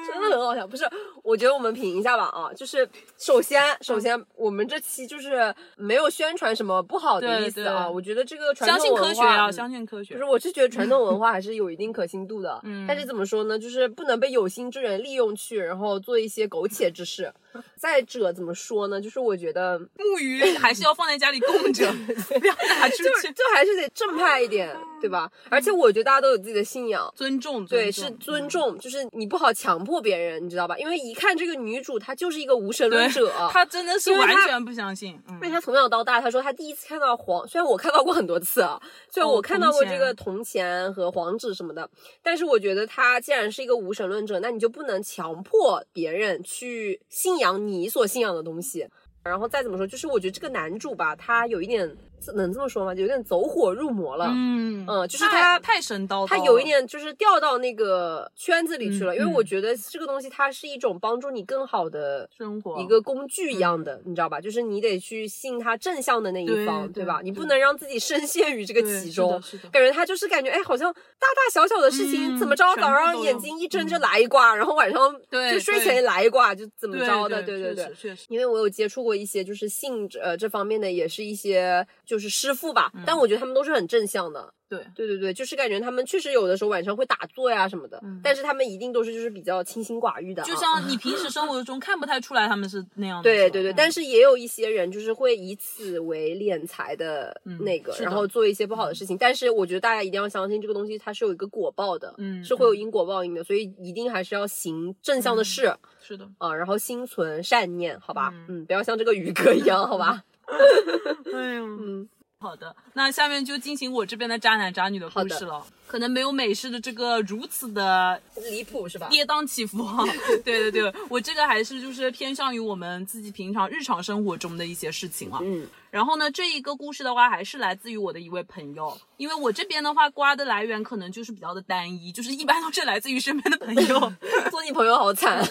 [0.07, 0.67] 真的很好笑。
[0.67, 0.85] 不是，
[1.23, 10.25] 我觉得我们评一下吧啊，就是首先首先我们这期就是没有宣传什么不好的意思啊，对我觉得这个传相信统文化科学相信科学不是，。
[10.25, 17.33] 我是觉得传统文化还是有一定可信度的， 嗯但是怎么说呢，就是不能被有心之人利用去，然后做一些苟且之事。
[17.77, 21.91] 再者怎么说呢，就是我觉得木鱼还是要放在家里供着，
[22.41, 23.33] 不要拿出就是去。
[23.33, 25.31] 就还是得正派一点，对吧？
[25.49, 27.13] 而且我觉得大家都有自己的信仰。
[27.17, 28.47] 尊重，对，是尊。
[28.49, 30.77] 重，就是你不好强迫别人，你知道吧？
[30.77, 35.17] 因为一看这个女主，她就是一个无神论者，，她真的是完全不相信。
[35.29, 38.79] 嗯因为他从小到大，她说她第一次看到黄，虽然我看到过很多次啊，
[39.11, 41.89] 虽然哦我看到过这个铜钱和黄纸什么的，
[42.23, 48.87] 但是我觉得她既然是一个无神论者，那你就不能强迫别人去信仰你所信仰的东西。
[49.23, 51.95] 然后再怎么说，就是我觉得这个男主吧，他有一点
[52.35, 52.95] 能这么说吗？
[52.95, 54.27] 有点走火入魔了。
[54.35, 64.41] 嗯嗯就是他太神叨他有一点就是掉到那个圈子里去了，嗯因为我觉得这个东西它是一种帮助你更好的生活一个工具一样的，你知道吧？
[64.41, 67.21] 就是你得去信他正向的那一方，对吧？
[67.23, 69.41] 你不能让自己深陷于这个其中。
[69.73, 77.43] 感觉他就是感觉，哎，好像大大小小的事情嗯怎么着，早上眼睛一睁就嗯来一卦，然后晚上就睡前来一卦，就怎么着的？
[77.43, 77.91] 对对对对确。
[77.91, 78.27] 实确实。
[78.29, 84.53] 因为我有接触过一些就是性呃这方面的，也是一些就是师傅吧，嗯但我觉得他们都是很正向的。
[84.69, 93.23] 对，对对对，就是感觉他们确实有的时候晚上会打坐呀什么的，嗯但是他们一定都是就是比较清心寡欲的啊、就像你 平时生活中看不太出来他们是那样的。
[93.23, 99.17] 对对对，嗯但是也有一些人就是会以此为敛财的那个，嗯然后做一些不好的事情。
[99.19, 106.29] 但是我觉得大家一定要相信这个东西它是有一个果报的，嗯是会有因果报应的，所以一定还是要行正向的事、是的。
[106.39, 108.31] 啊，然后心存善念，好吧？
[108.33, 110.23] 嗯嗯，不要像这个鱼哥一样，好吧？
[111.35, 112.09] 哎呦，嗯，
[112.41, 115.65] 好的，那下面就进行我这边的渣男渣女的故事了。
[115.91, 119.09] 可能没有美式的这个如此的离谱是吧？
[119.11, 120.05] 跌宕起伏 哈。
[120.45, 125.41] 对对对，我这个还是就是偏向于我们自己平常日常生活中的一些事情啊。
[125.43, 134.13] 嗯，然后呢，这一个故事的话，还是来自于我的一位朋友，因为我这边的话，瓜的来源可能就是比较的单一，就是一般都是来自于身边的朋友。
[134.49, 135.45] 做你朋友好惨。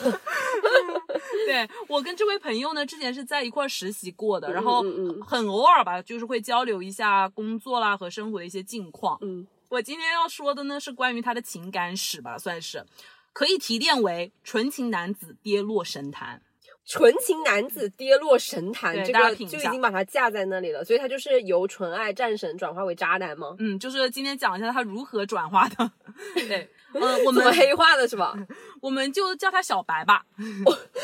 [1.45, 4.86] 对我跟这位朋友呢，之前是在一块实习过的，然后
[5.28, 9.17] 很偶尔吧，就是会交流一下工作啦和生活的一些近况。
[9.21, 12.86] 嗯，我今天要说的呢是关于他的情感史吧，算是
[13.34, 16.41] 可以提炼为纯情男子跌落神坛。
[16.86, 23.55] 纯情男子跌落神坛，这个就已经把他架在那里了，所以他就是由纯爱战神转化为渣男吗？
[23.60, 25.91] 嗯，就是今天讲一下他如何转化的。
[26.34, 28.34] 对，呃，我们 怎么黑化的是吧？
[28.82, 30.25] 我们就叫他小白吧。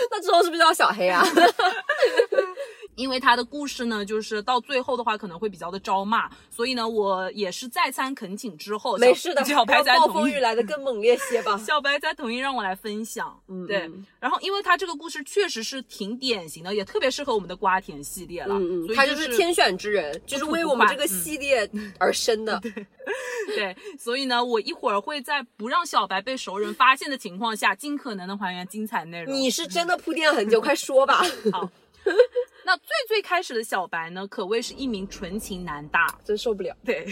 [0.10, 1.24] 那之后是不是叫小黑啊？
[2.96, 11.58] 因为他的故事呢，就是到最后的话可能会比较的招骂，所以呢，我也是再三恳请之后，没事的， 小白才让暴同意风雨来的更猛烈些吧。
[11.66, 13.40] 小白在同意让我来分享。
[13.48, 14.06] 嗯对嗯。
[14.20, 18.56] 然后，因为他这个故事确实是挺典型的，也特别适合我们的瓜田系列了。
[18.56, 22.60] 嗯嗯，所以就他就是天选之人，就是为我们这个嗯系列而生的。
[23.48, 29.34] 对，所以呢，我一会儿会在不让小白被熟人发现的情况下，尽可能的还原精彩内容。
[29.36, 31.22] 你是真的铺垫了很久，快说吧。
[31.52, 31.70] 好。
[32.66, 36.08] 那最最开始的小白呢，可谓是一名纯情男大。
[36.24, 36.76] 真受不了。
[36.84, 37.06] 对，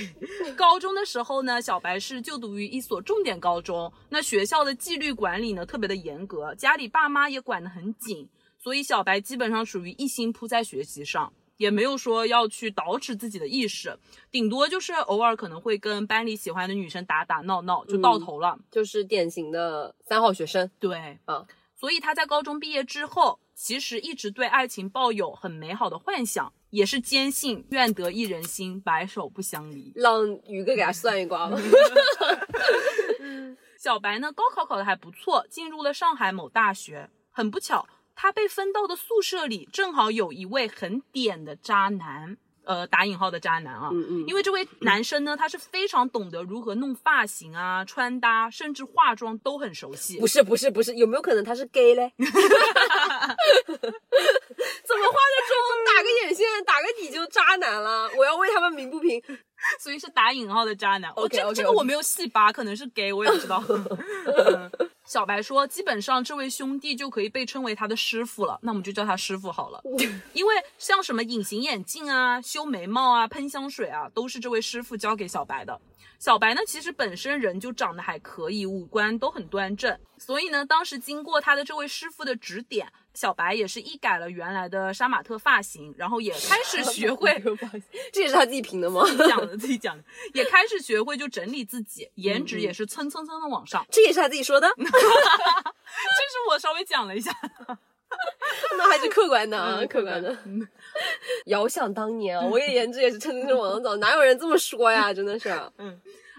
[0.55, 8.27] 高中的时候呢，小白是就读于一所重点高中，那学校的纪律管理呢特别的严格，家里爸妈也管得很紧，
[8.57, 13.95] 所以小白基本上属于一心扑在学习上，也没有说要去捯饬自己的意识，
[14.31, 18.57] 顶多就是偶尔可能会跟班里喜欢的女生打打闹闹，就到头了。
[18.71, 20.69] 就是典型的三好学生。
[20.79, 29.91] 对，啊，所以他在高中毕业之后，其实一直对爱情抱有很美好的幻想，也是坚信愿得一人心，白首不相离。
[29.95, 31.57] 让宇哥给他算一卦吧。
[33.77, 37.09] 小白呢，高考考得还不错，进入了上海某大学。
[37.29, 43.89] 很不巧，他被分到的宿舍里正好有一位很点的渣男，呃，打引号的渣男啊。
[43.91, 50.27] 嗯嗯因为这位男生呢，他是非常懂得如何弄发型啊、穿搭，甚至化妆都很熟悉不。
[50.27, 52.13] 是不是不是，有没有可能他是 gay 嘞？
[52.17, 52.29] 怎
[54.97, 55.53] 么化个妆、
[55.85, 58.09] 打个眼线、打个底就渣男了？
[58.17, 59.21] 我要为他们鸣不平。
[59.79, 61.09] 所以是打引号的渣男。
[61.15, 63.63] 哦，这这个我没有细扒，可能是 gay，我也不知道。
[63.67, 64.69] 嗯
[65.05, 69.81] 小白说，基本上这位兄弟就可以被称为他的师傅了，那我们就叫他师傅好了。
[70.33, 75.79] 因为像什么隐形眼镜啊、修眉毛啊、喷香水啊，都是这位师傅教给小白的。
[76.19, 87.41] 小白呢，其实本身人就长得还可以，五官都很端正，所以呢，当时经过他的这位师傅的指点，小白也是一改了原来的杀马特发型，然后也 开始学会
[88.13, 89.03] 这也是他自己评的吗？
[89.11, 93.85] 自己讲的自己讲的，也开始学会就整理自己，颜值也是蹭蹭蹭的往上。
[93.91, 94.91] 这也是他自己说的， 这是
[96.49, 97.31] 我稍微讲了一下，
[98.77, 100.37] 那还是客观的啊，嗯客观的。
[101.45, 105.13] 遥想当年嗯啊，我也颜值也是蹭蹭蹭往上走，哪有人这么说呀？
[105.13, 105.49] 真的是，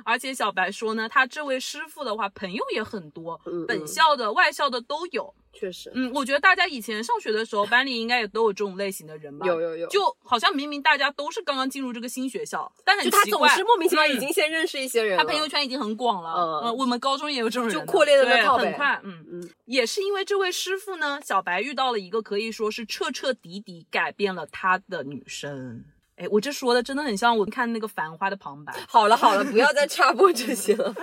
[0.04, 5.34] 而且小白说呢，他这位师傅的话，朋友也很多，嗯本校的、外校的都有。
[5.56, 9.46] 确实，嗯，我觉得大家以前上学的时候，班里应该也都有这种类型的人吧？
[9.46, 16.32] 有有有就好像明明大家都是刚刚进入这个新学校，但很就他总奇怪，是莫名其妙嗯已经先认识一些人他，朋友圈已经很广了。
[16.34, 19.00] 嗯嗯我们高中也有这种人，就扩列的那对套呗很快。
[19.04, 25.84] 嗯嗯也是因为这位师傅呢，小白遇到了一个可以说是彻彻底底改变了他的女生。
[26.16, 30.94] 哎，我这说的真的很像我看那个《繁花》的旁白，好了好了，不要再插播这些了。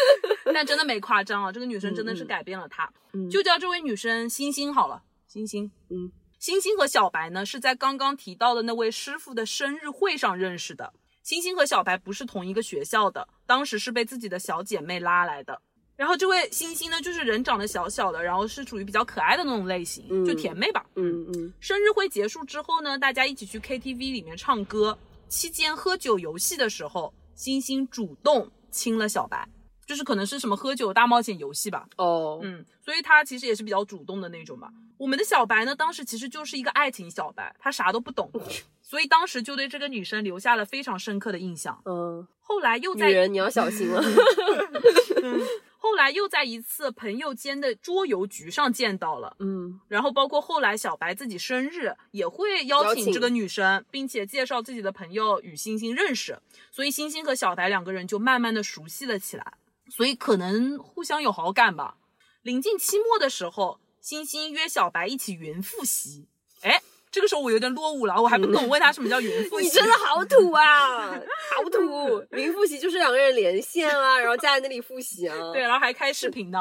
[0.52, 2.90] 但真的没夸张啊，这个女生真的是改变了他。
[3.30, 5.70] 就叫这位女生星星好了，星星。
[5.88, 10.92] 嗯，星星和小白呢是在刚刚提到的那位师傅的生日会上认识的。
[11.22, 15.60] 星星和小白不是同一个学校的，当时是被自己的小姐妹拉来的。
[15.98, 20.86] 然后这位星星呢，就是人长得小小的，然后是属于比较可爱的那种类型，嗯就甜妹吧。
[20.94, 24.96] 嗯嗯，生日会结束之后呢，大家一起去 KTV 里面唱歌，
[25.28, 29.48] 期间喝酒游戏的时候，星星主动亲了小白，
[29.86, 31.88] 就是可能是什么喝酒大冒险游戏吧。
[31.96, 34.70] 哦，嗯，所以他其实也是比较主动的那种吧。
[34.98, 38.30] 我们的小白呢，当时其实就是一个爱情小白，他啥都不懂，
[38.80, 41.82] 所以当时就对这个女生留下了非常深刻的印象。
[41.86, 44.00] 嗯，后来又在女人你要小心了。
[45.80, 56.38] 后来又在一次朋友间的桌游局上见到了，嗯，然后包括后来小白自己生日也会邀邀请请这个女生，并且介绍自己的朋友与星星认识，
[56.72, 59.54] 所以星星和小白两个人就慢慢的熟悉了起来，
[59.88, 61.96] 所以可能互相有好感吧。
[62.42, 66.26] 临近期末的时候，星星约小白一起云复习，
[66.62, 66.82] 哎，
[67.18, 69.64] 这个时候我有点落伍了，我还不懂问他什么叫云复习。
[69.66, 71.10] 你真的好土啊，
[71.56, 72.24] 好土！
[72.30, 75.36] 云复习就是两个人连线啊，然后加在那里复习啊。
[75.52, 76.58] 对，，然后还开视频的。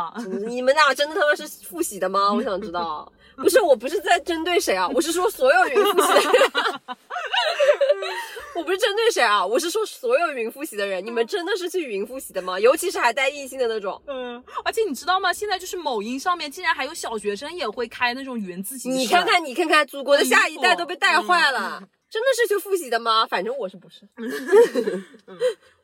[0.48, 2.34] 你们俩真的他妈是复习的吗？
[2.34, 3.12] 我想知道。
[3.38, 6.52] 不是，我不是在针对谁啊，我是说所有云复习的人。
[8.56, 12.60] 我不是针对谁啊，我是说所有云复习的人，你们真的是去云复习的吗？
[12.60, 14.02] 尤其是还带异性的那种。
[14.08, 15.32] 嗯，而且你知道吗？
[15.32, 23.26] 现在就是某音上面竟然还有小学生也会开那种云自习社你看看，你看看，祖国的下一代都被带坏了，真的是去复习的吗？
[23.28, 24.08] 反正我是不是？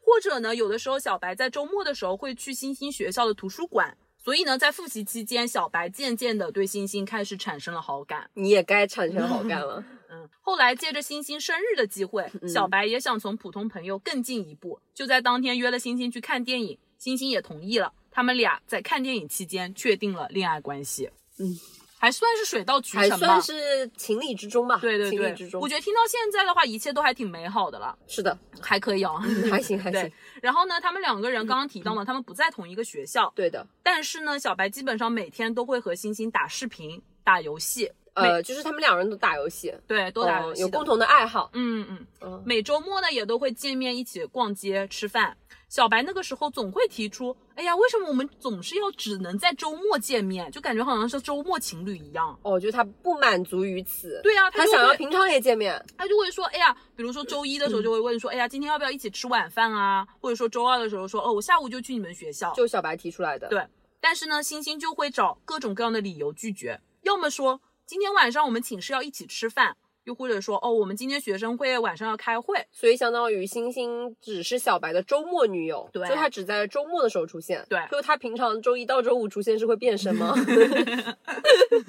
[0.06, 8.30] 或者呢，有的时候小白在周末的时候会去星星学校的图书馆，所以呢，在复习期间，小白渐渐的对星星开始产生了好感。
[8.36, 9.84] 你也该产生好感了。
[10.10, 17.92] 嗯，后来借着星星生日的机会，小白也想从普通朋友更进一步，就在当天约了星星去看电影，星星也同意了。
[18.10, 21.10] 他们俩在看电影期间确定了恋爱关系。
[21.40, 21.60] 嗯，
[22.04, 23.42] 还算是水到渠成吧还算。
[23.42, 24.78] 是情理之中吧。
[24.82, 25.70] 对对对情理之，中我。
[25.70, 29.14] 觉得听到现在的话，一切都还挺美好的了，是的，还可以啊。
[29.50, 30.12] 还行还 行。，
[30.42, 41.50] 然后呢，他们两个人刚刚提到嘛，他们不在同一个学校，对的，但是呢，小白基本上每天都会和星星打视频、打游戏，呃，就是他们两人都打游戏，对，都打游戏有共同的爱好。
[41.54, 45.36] 嗯嗯，嗯，每周末呢也都会见面，一起逛街、吃饭。
[45.70, 50.52] 小白那个时候总会提出，哎呀，为什么我们总是要只能在周末见面？
[50.52, 52.38] 就感觉好像是周末情侣一样。
[52.44, 54.20] 哦，就是他不满足于此。
[54.22, 55.84] 对啊，他想要平常也见面。
[55.98, 60.08] 他就会说，哎呀，比如说周一的时候就会问说，哎呀，今天要不要一起吃晚饭啊？
[60.22, 62.54] 或者说周二的时候说，哦，我下午就去你们学校。
[62.54, 63.48] 就小白提出来的。
[63.48, 63.66] 对，
[64.00, 67.60] 但是呢，星星就会找各种各样的理由拒绝，要么说
[67.94, 72.66] 今天晚上我们寝室要一起吃饭，又或者说哦，我们今天学生会晚上要开会。
[72.72, 77.64] 所以相当于星星只是小白的周末女友，对就她只在周末的时候出现。
[77.70, 80.34] 对就她平常周一到周五出现是会变身吗？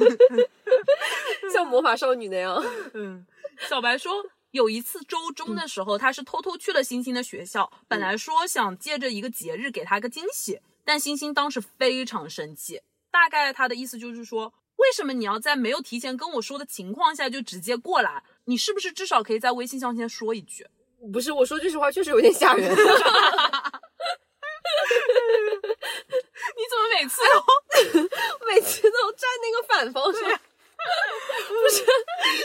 [1.50, 2.62] 像魔法少女那样。
[2.92, 3.24] 嗯，
[3.66, 4.12] 小白说。
[4.50, 14.52] 有一次周中的时候，他是偷偷去了星星的学校，本来说想借着一个节日给他个惊喜，但星星当时非常生气，大概他的意思就是说，
[14.84, 18.22] 为什么你要在没有提前跟我说的情况下就直接过来？
[18.44, 20.66] 你是不是至少可以在微信上先说一句？
[21.12, 22.70] 不是，我说句实话，确实有点吓人。
[26.56, 27.34] 你怎么每次都
[28.46, 31.84] 每次都站那个反方向， 不是？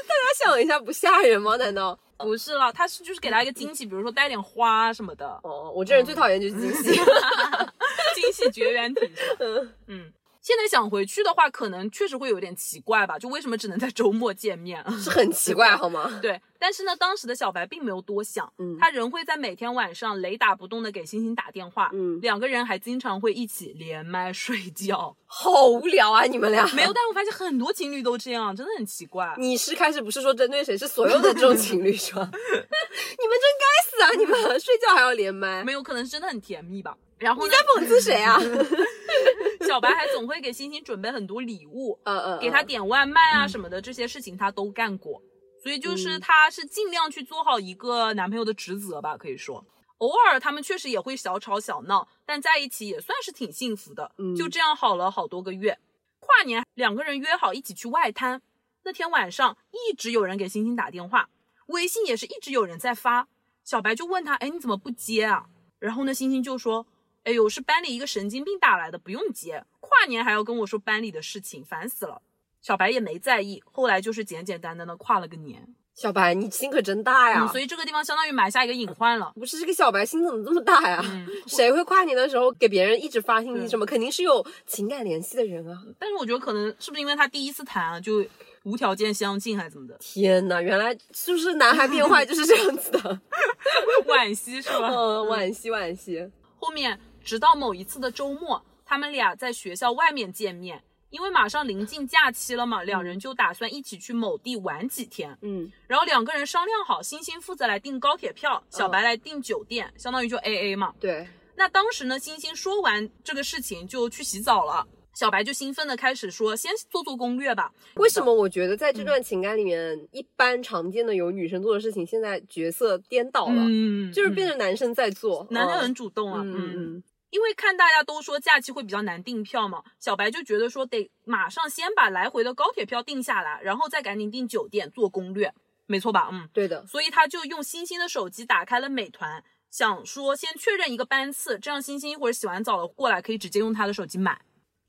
[0.08, 1.58] 大家想一下，不吓人吗？
[1.58, 1.98] 难道？
[2.18, 7.00] 不是了，他是就是给他一个惊喜，比如说带点花什么的，哦，我这人最讨厌就是惊喜。
[8.16, 9.10] 惊喜绝缘体？
[9.40, 10.14] 嗯嗯，
[10.50, 14.84] 现在想回去的话，可能确实会有点奇怪吧，就为什么只能在周末见面？
[15.00, 16.20] 是很奇怪好吗？
[16.24, 25.16] 对，但是呢，当时的小白并没有多想，嗯他仍会在每天晚上雷打不动的给星星打电话，嗯两个人还经常会一起连麦睡觉。
[25.32, 26.92] 好无聊啊，你们俩没有，。
[26.92, 29.32] 但我发现很多情侣都这样，真的很奇怪。
[29.38, 32.22] 你是开始不是说针对谁，是所有的这种情侣是吧？
[32.24, 34.10] 你们真该死啊！
[34.18, 36.98] 你们睡觉还要连麦，没有，可能是真的很甜蜜吧。
[37.20, 38.40] 然后你在，讽刺谁啊？
[39.68, 45.22] 小白还总会给星星准备很多礼物，呃呃，给他点外卖啊什么的，这些事情他都干过。
[45.62, 49.66] 所以就是嗯他是尽量去做好一个男朋友的职责吧，可以说。
[49.98, 54.10] 偶尔他们确实也会小吵小闹，但在一起也算是挺幸福的。
[54.18, 55.78] 嗯就这样好了好多个月。
[56.20, 58.42] 跨年两个人约好一起去外滩，
[58.84, 61.30] 那天晚上一直有人给星星打电话，
[61.68, 63.28] 微信也是一直有人在发。
[63.66, 65.48] 小白就问他：“哎，你怎么不接啊？”
[65.80, 66.88] 然后呢，星星就说
[67.30, 69.64] ：“哎呦，是班里一个神经病打来的，不用接。
[69.80, 72.24] 跨年还要跟我说班里的事情，烦死了。”
[72.60, 75.76] 小白也没在意，后来就是简简单单的跨了个年。
[75.94, 77.42] 小白，你心可真大呀！
[77.44, 79.32] 嗯，所以这个地方相当于埋下一个隐患了。
[79.36, 81.00] 不是这个小白心怎么这么大呀？
[81.06, 83.86] 嗯，谁会跨年的时候给别人一直发信息什么？
[83.86, 85.78] 肯定是有情感联系的人啊！
[86.00, 88.26] 但是我觉得可能是不是因为他第一次谈啊，就
[88.64, 93.22] 无条件相信还是怎么的，天呐，原来是不是男孩变坏就是这样子的？
[94.08, 94.90] 惋惜是吧？
[94.90, 96.30] 嗯，惋惜惋惜。
[96.62, 105.38] 后面直到某一次的周末，他们俩在学校外面见面，因为马上临近假期了嘛，两人就打算一起去某地玩几天。
[105.42, 110.94] 嗯，然后两个人商量好，星星负责来订高铁票，小白来订酒店，相当于就 A A 嘛。
[111.00, 114.88] 对，那当时呢，星星说完这个事情就去洗澡了，
[115.20, 117.74] 小白就兴奋的开始说，先做做攻略吧。
[117.96, 135.54] 为什么我觉得在这段情感里面，一般常见的有女生做的事情，现在角色颠倒了，嗯就是变成男生在做，男的嗯很主动啊，嗯，因为看大家都说假期会比较难订票嘛，小白就觉得说得马上先把来回的高铁票定下来，然后再赶紧订酒店做攻略，
[135.86, 136.30] 没错吧？
[136.32, 144.40] 嗯，对的，所以他就用星星的手机打开了美团，想说先确认一个班次，这样星星一会儿洗完澡了过来可以直接用他的手机买。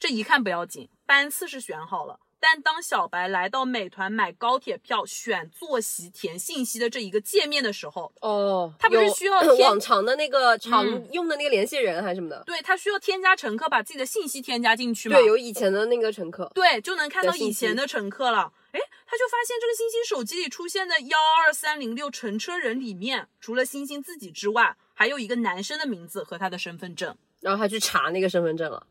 [0.00, 2.18] 这一看不要紧，班次是选好了。
[2.42, 12.42] 但当小白来到美团买高铁票、选坐席、填信息的这一个界面的时候，哦，他不是需要 填往常的那个常嗯用的那个联系人还是什么的？
[12.46, 15.16] 对他需要添加乘客，把自己的信息添加进去嘛？
[15.16, 18.50] 对，有以前的那个乘客，对，就能看到以前的乘客了。
[18.72, 27.14] 哎，他就发现这个星星手机里出现的幺二三零六乘车人里面，除了星星自己之外，还有一个男生的名字和他的身份证。
[27.40, 28.86] 然后他去查那个身份证了。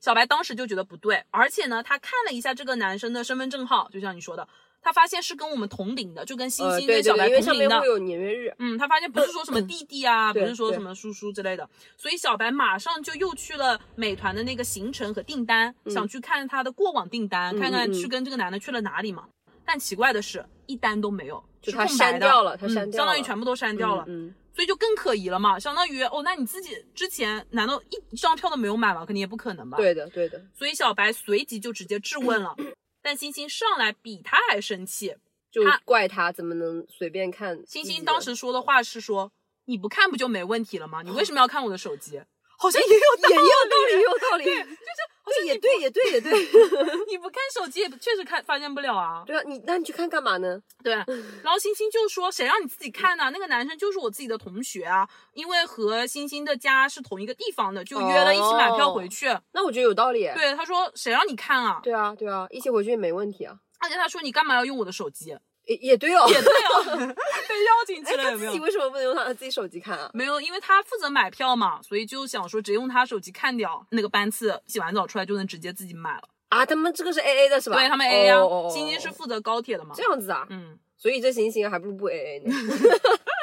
[0.00, 4.46] 小白当时就觉得不对，而且呢，他看了一下这个男生的身份证号，就像你说的，
[4.80, 7.42] 他发现是跟我们同龄的，就跟星呃，星跟小白同龄的。
[7.42, 8.54] 上面会有年月日。
[8.58, 19.24] 嗯，他发现不是说什么弟弟啊，不是说什么叔叔之类的，所以小白马上就又去了美团的那个行程和订单，想去看他的过往订单，嗯看看嗯去跟这个男的去了哪里嘛。
[19.64, 25.56] 但奇怪的是，一单都没有，就是他删掉了他嗯删掉了相当于全部都删掉了，嗯，所以就更可疑了嘛。
[25.56, 27.80] 相当于哦，那你自己之前难道
[28.10, 29.06] 一张票都没有买吗？
[29.06, 29.76] 肯定也不可能吧。
[29.76, 32.56] 对的对的，所以小白随即就直接质问了，
[33.00, 35.14] 但星星上来比他还生气。
[35.52, 37.62] 就他怪他怎么能随便看。
[37.68, 39.30] 星星当时说的话是说
[39.66, 41.02] ：“你不看不就没问题了吗？
[41.02, 42.20] 你为什么要看我的手机？”
[42.60, 46.32] 好像也有道也有理，道理，也有道理，对就是好像也对也对也对。
[47.08, 49.22] 你不看手机也确实看发现不了啊。
[49.24, 50.60] 对啊，你那你去看干嘛呢？
[50.82, 59.26] 对，然后星星就说：“谁让你自己看呢、那个男生就是我自己的同学啊，因为和星星的家是同一个地方的，就约了一起买票回去。
[59.52, 60.28] 那我觉得有道理。
[60.34, 65.36] 对，他说：“谁让你看啊对啊对啊，一起回去也没问题啊。？”而且他说：“你干嘛要用我的手机？”
[65.68, 66.26] 也也对哦。
[66.28, 66.82] 也对哦，
[67.48, 68.60] 被邀请去哎，了有没有他自己？
[68.60, 70.10] 为什么不能用他自己手机看啊？
[70.12, 76.22] 没有，因为他负责买票嘛，所以就想说直接用他手机看掉那个班次，洗完澡出来就能直接自己买了。
[76.48, 77.76] 啊，他们这个是 A A 的是吧？
[77.76, 80.02] 对他们 A A 啊哦哦星星是负责高铁的嘛这。
[80.02, 82.50] 样子啊，嗯，所以这行行还不如不 A A 呢。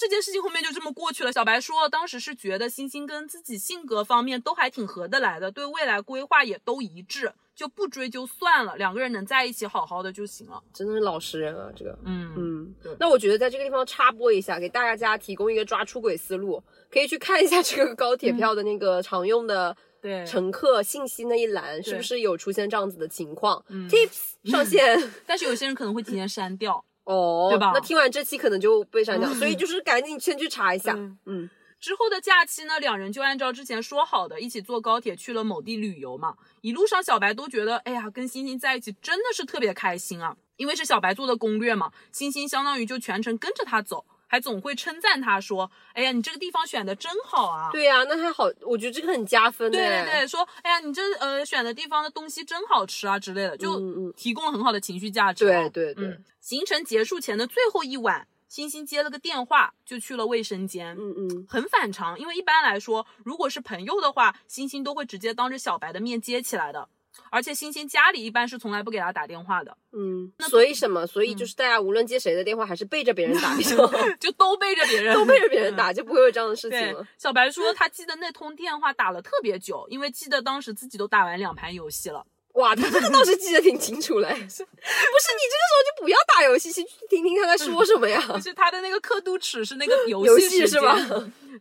[0.00, 1.30] 这件事情后面就这么过去了。
[1.30, 10.58] 小白说，当时是觉得星星跟自己性格方面都还挺合得来的，对未来规划也都一致，就不追究算了，两个人能在一起好好的就行了。
[10.72, 11.98] 真的是老实人啊，这个。
[12.06, 24.98] 嗯嗯对，那我觉得在这个地方插播一下，给大家提供一个抓出轨思路，可以去看一下这个高铁票的那个常用的对乘客信息那一栏，是不是有出现这样子的情况、t i p s 上线。
[25.26, 26.82] 但是有些人可能会提前删掉。
[27.10, 27.72] 哦，对吧？
[27.74, 30.92] 那听完这期可能就被删掉，所以就是赶紧先去查一下。
[30.92, 31.18] 嗯。
[31.26, 31.50] 嗯，
[31.80, 36.34] 之后的假期呢，两人就按照之前说好的，一起坐高铁去了某地旅游嘛。
[36.60, 49.80] 一路上，小白都觉得，哎呀，跟星星在一起真的是特别开心啊，因为是小白做的攻略嘛，星星相当于就全程跟着他走，还总会称赞他说：“哎呀，你这个地方选的真好啊！”对呀、那还好，我觉得这个很加分对。
[49.80, 60.96] 对对，说：“哎呀，你这呃选的地方的东西真好吃啊之类的，就提供了很好的情绪价值、哦。”对对对嗯，行程结束前的最后一晚，星星接了个电话，就去了卫生间。
[60.96, 66.88] 嗯嗯，很反常，因为一般来说，如果是朋友的话，星星都会直接当着小白的面接起来的。
[67.28, 71.06] 而且星星家里一般是从来不给他打电话的，嗯，所以什么？
[71.06, 73.54] 所以就是大家无论接谁的电话，还是背着别人打
[74.18, 82.24] 就都背着别人，都背着别人打，就不会有这样的事情了。，小白说他记得那通电话打了特别久，因为记得当时自己都打完两盘游戏了。
[82.54, 84.28] 哇，他这个倒是记得挺清楚嘞。
[84.34, 88.20] 不是你这个时候就不要打游戏，去听听他在说什么呀？
[88.34, 90.96] 就是他的那个刻度尺是那个游游戏是吧？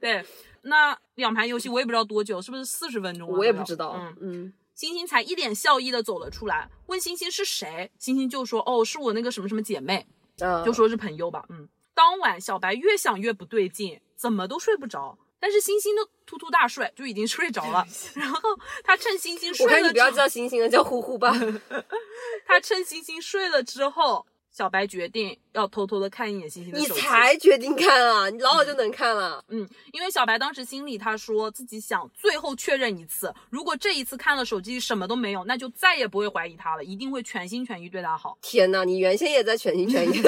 [0.02, 0.26] 对，
[0.64, 3.36] 那两盘游戏我也不知道多久，是不是四十分钟啊？
[3.38, 3.94] 我也不知道。
[4.00, 10.08] 嗯，嗯，星星才一脸笑意的走了出来，问星星是谁，星星就说哦，是我那个什么什么姐妹，
[10.40, 11.44] 啊，就说是朋友吧。
[11.50, 15.18] 嗯，当晚小白越想越不对劲，怎么都睡不着。
[15.38, 17.86] 但是星星都突突大睡，就已经睡着了。
[18.16, 18.40] 然后
[18.82, 21.34] 他趁星星睡我看你不要叫星星了，叫呼呼吧。
[22.48, 27.02] 他趁星星睡了之后，小白决定要偷偷的看一眼星星的你手机。
[27.02, 29.44] 才决定看啊，你老早就能看了。
[29.50, 38.38] 嗯，因为小白当时心里他说自己想最后确认一次，如果这一次看了手机什么都没有，那就再也不会怀疑他了，一定会全心全意对他好。
[38.42, 40.22] 天呐，你原先也在全心全意。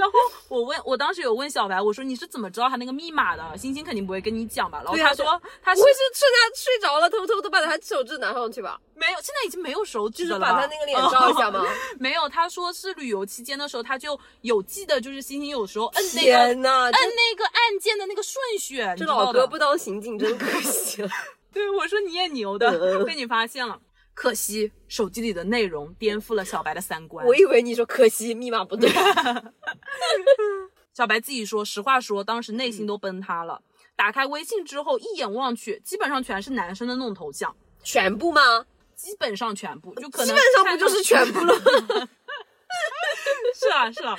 [0.00, 3.58] 然后我问，我当时有问小白，我说你是怎么知道他那个密码的？
[3.58, 4.80] 星星肯定不会跟你讲吧？
[4.82, 5.26] 然后他说
[5.62, 8.80] 他是不会是趁他睡着了，偷偷的把他手指拿上去吧？
[8.94, 11.62] 没有，现在已经没有手指就是的了吧，把他那个脸照一下吗？
[12.00, 21.08] 没有，他说是旅游期间的时候，他就有记得，就是星星有时候摁那个摁那个按键的那个顺序，这老哥不当刑警真可惜了。
[21.52, 23.78] 对，我说你也牛嗯的，嗯被你发现了。
[24.14, 27.24] 可惜手机里的内容颠覆了小白的三观。
[27.26, 28.90] 我以为你说可惜密码不对。
[30.92, 33.62] 小白自己说，实话说，当时嗯内心都崩塌了。
[33.96, 38.66] 打开微信之后，一眼望去，基本上全是男生的那种头像，全部吗？
[38.94, 41.54] 基本上全部，就可能基本上不就是全部了？
[43.54, 44.16] 是啊是啊。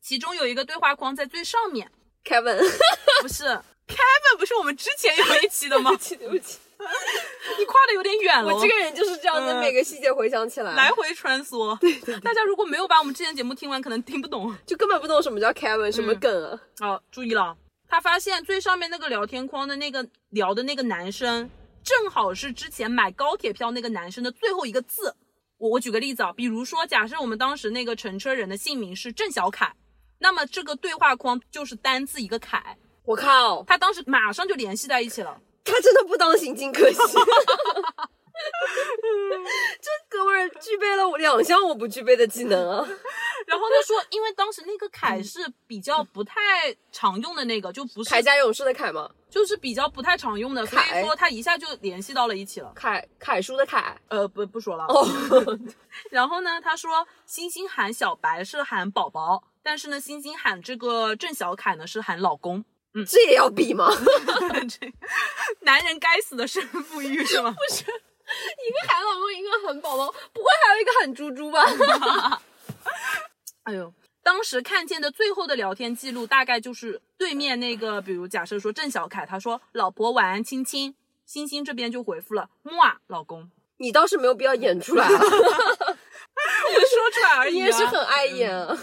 [0.00, 1.90] 其中有一个对话框在最上面
[2.24, 2.58] ，Kevin，
[3.22, 5.90] 不是 Kevin，不是我们之前有一期的吗？
[5.90, 6.58] 对不起对不起，
[7.58, 8.54] 你跨的有点远了。
[8.54, 11.76] 我这个人就是这样子，嗯每个细节回想起来，来回穿梭。
[11.80, 14.56] 对对大家如果没有把我们之前节目听完，可能听不懂。
[14.66, 16.60] 就根本不懂什么叫 Kevin，什么梗啊？
[16.78, 17.56] 好，注意了，
[17.88, 21.50] 他发现最上面那个聊天框的那个聊的那个男生，
[21.84, 25.16] 正好是之前买高铁票那个男生的最后一个字。
[25.58, 29.74] 我我举个例子啊，比如说，假设我们当时那个乘车人的姓名是郑小凯，
[30.18, 35.38] 那么这个对话框就是单字一个凯，我靠，他当时马上就联系在一起了。
[35.64, 36.98] 他真的不当刑警可惜。
[39.82, 42.88] 这哥们儿具备了我两项我不具备的技能啊！
[43.46, 46.34] 然后他说，因为当时那个凯是比较不太
[46.90, 49.10] 常用的那个，就不是铠甲勇士的铠吗？
[49.28, 52.72] 就是比较不太常用的，所以说他一下就联系到了一起了。
[52.74, 54.00] 凯楷书的楷。
[54.08, 54.84] 呃，不不说了。
[54.84, 55.06] 哦，
[56.10, 62.64] 然后呢，他说星星喊小白是喊宝宝，但是呢，星星喊这个郑小凯呢是喊老公。
[63.08, 63.88] 这也要比吗？
[64.68, 64.92] 这
[65.60, 67.54] 男人该死的胜负欲是吗？
[67.56, 72.42] 不是一个喊老公，一个喊宝宝，不会还有一个喊猪猪吧？
[73.64, 80.94] 哎呦，当时看见的最后的聊天记录，大概就是对面那个，比如假设说郑小凯，他说老婆晚安亲亲，
[81.26, 87.64] 星星这边就回复了木啊老公，你倒是没有必要演出来啊，我说出来而已、啊。
[87.64, 88.76] 你也是很爱演啊。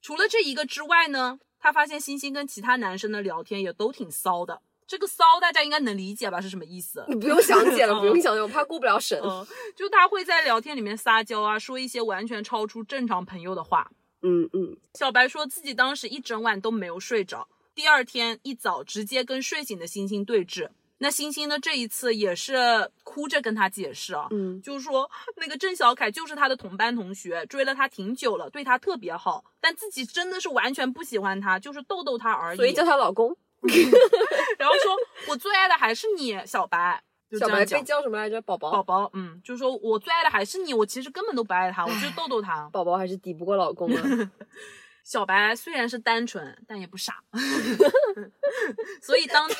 [0.00, 4.62] 除了这一个之外呢，他发现星星跟其他男生的聊天也都挺骚的。
[4.86, 6.40] 这个骚大家应该能理解吧？
[6.40, 7.04] 是什么意思？
[7.08, 9.20] 你不用详解了，不用详解，我怕过不了审。
[9.22, 9.46] 嗯，
[9.76, 13.90] 就他会在聊天里面撒娇啊，说一些完全超出正常朋友的话。
[14.22, 20.70] 嗯嗯，小白说自己当时一整晚都没有睡着，第二天一早直接跟睡醒的星星对峙。
[20.98, 32.56] 那星星呢，这一次也是哭着跟他解释啊，嗯，就是说那个郑小凯就是他的同班同学，追了他挺久了，对他特别好，但自己真的是完全不喜欢他，就是逗逗他而已。
[32.56, 33.36] 所以叫他老公。
[34.58, 34.96] 然后说
[35.28, 37.02] 我最爱的还是你，小白。
[37.30, 37.84] 就这小白被样。
[37.84, 38.40] 叫什么来着？
[38.42, 38.70] 宝宝。
[38.70, 42.68] 宝宝，嗯，就是说我最爱的还是你，我其实根本都不爱他，我就逗逗他。
[42.72, 44.02] 宝宝还是抵不过老公啊。
[45.08, 47.24] 小白虽然是单纯，但也不傻，
[49.00, 49.56] 所以当天，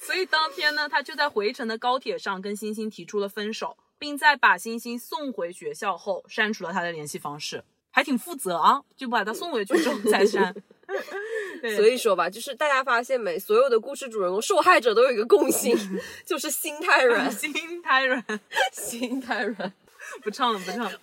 [0.00, 10.54] 所以当天呢，他就在回程的高铁上跟星星提出了分手，并在把星星送回学校后删除了他的联系方式，还挺负责啊，就把他送回去之后再删。
[11.76, 15.76] 所以说吧，就是大家发现没，所有的故事主人公受害者都有一个共性，
[16.24, 18.24] 就是心太软，心太软，
[18.72, 19.70] 心太软。
[20.22, 20.98] 不唱了，不唱了。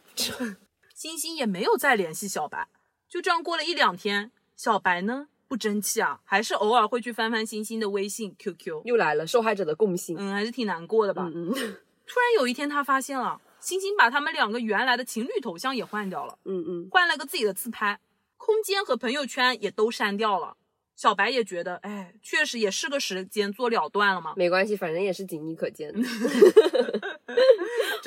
[0.95, 2.67] 星星也没有再联系小白，
[3.15, 10.17] 就这样过了一两天，小白呢不争气啊，还是偶尔会去翻翻星星的微信、QQ，又来了，受害者的共性。
[10.19, 11.31] 嗯，还是挺难过的吧。
[11.33, 11.53] 嗯嗯
[12.05, 18.01] 突然有一天，他发现了星星把他们两个原来的情侣头像也换掉了，嗯嗯，换了个自己的自拍，
[18.35, 20.57] 空间和朋友圈也都删掉了。
[20.97, 25.93] 小白也觉得，哎，确实也是个时间做了断了嘛，没关系，反正也是仅你可见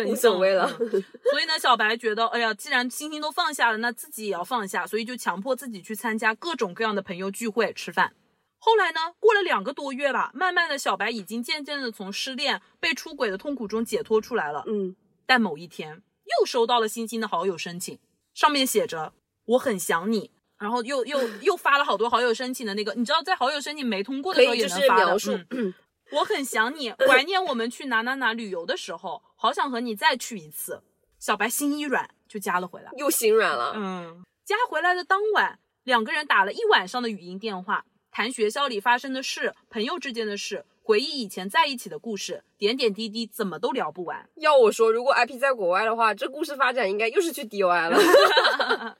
[0.04, 0.68] 无所谓了。
[1.30, 8.14] 所以呢，小白觉得，哎呀，既然星星都放下了，那自己也要放下，所以就强迫自己去参加各种各样的朋友聚会、吃饭。
[8.60, 14.64] 后来呢，过了两个多月吧，慢慢的小白已经渐渐的从失恋、被出轨的痛苦中解脱出来了。
[14.66, 14.96] 嗯，
[15.26, 16.02] 但某一天
[16.40, 17.98] 又收到了星星的好友申请，
[18.34, 19.12] 上面写着
[19.46, 25.06] “我很想你”，然后又又又发了好多好友申请的那个，你知道在好友申请没通过的时候也能发的。
[25.06, 25.72] 描述嗯
[26.10, 30.82] 我很想你，怀念我们去哪哪哪旅游的时候，好想和你再去一次。
[31.18, 32.90] 小白心一软就加了回来。
[32.96, 33.72] 又心软了。
[33.76, 44.28] 嗯，加回来的当晚，两个人打了一晚上的语音电话，谈学校里发生的事、朋友之间的事，回忆以前在一起的故事，点点滴滴怎么都聊不完。
[44.36, 47.98] 要我说，如果 IP 在国外的话，这故事发展应该又是去 DOI 了。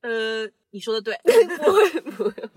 [0.00, 1.18] 呃，你说的对。
[1.24, 1.32] 不
[1.72, 2.50] 会不会，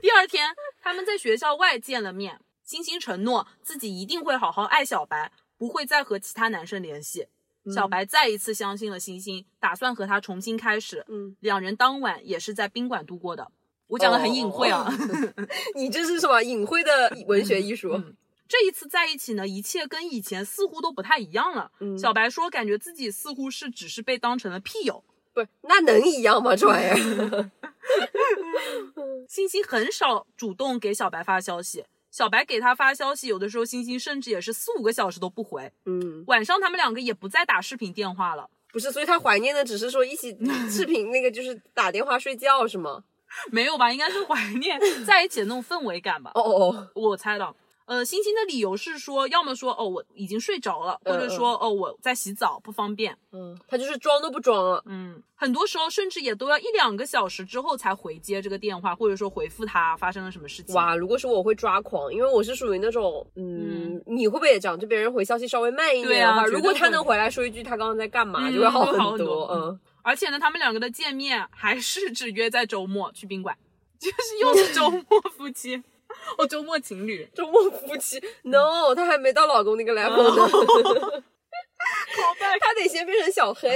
[0.00, 2.40] 第二天，他们在学校外见了面。
[2.62, 7.26] 星星承诺自己一定会好好爱小白，不会再和其他男生联系。
[7.74, 11.04] 小白再一次相信了星星，打算和他重新开始。
[11.08, 13.50] 嗯，两人当晚也是在宾馆度过的。
[13.88, 14.88] 我讲的很隐晦啊。
[15.74, 17.92] 你这是什么隐晦的 文学艺术？
[17.94, 18.16] 嗯
[18.48, 21.70] 这一次在一起呢，一切跟以前似乎都不太一样了。
[21.78, 25.04] 嗯小白说，感觉自己似乎是只是被当成了屁友。
[25.32, 26.56] 不是，那能一样吗？
[26.56, 27.50] 这玩意儿？
[29.28, 35.70] 星星很少主动给小白发消息，小白给他发消息，有的时候星星甚至也是四五个小时都不回。
[35.84, 38.48] 嗯，晚上他们两个也不再打视频电话了。
[38.72, 40.36] 不是，所以他怀念的只是说一起
[40.70, 43.04] 视频那个，就是打电话睡觉是吗？
[43.50, 43.92] 没有吧？
[43.92, 46.32] 应该是怀念在一起的那种氛围感吧。
[46.34, 47.54] 哦哦哦，我猜的。
[47.90, 53.18] 呃，星星的理由是说，要么说哦我已经睡着了，或嗯者说哦我在洗澡不方便。
[53.32, 54.80] 嗯，他就是装都不装了。
[54.86, 60.72] 嗯，很多时候甚至也都要一两个小时之后才回接这个电话，或者说回复他发生了什么事情。
[60.76, 64.78] 哇，如果是我会抓狂，因为我是属于那种，嗯，你会不会也这样？
[64.78, 68.84] 就别人回消息稍微慢一点的话，啊如果他能回来说一句他刚刚在干嘛，嗯就会好。
[68.84, 73.58] 很多嗯，而且呢，他们两个的见面还是只约在周末去宾馆，
[73.98, 75.82] 就是又 是周末夫妻，
[76.38, 77.28] 哦，周末情侣。
[77.34, 83.70] 周末夫妻，no，他还没到老公那个 level 呢，好吧， 他得先变成小黑，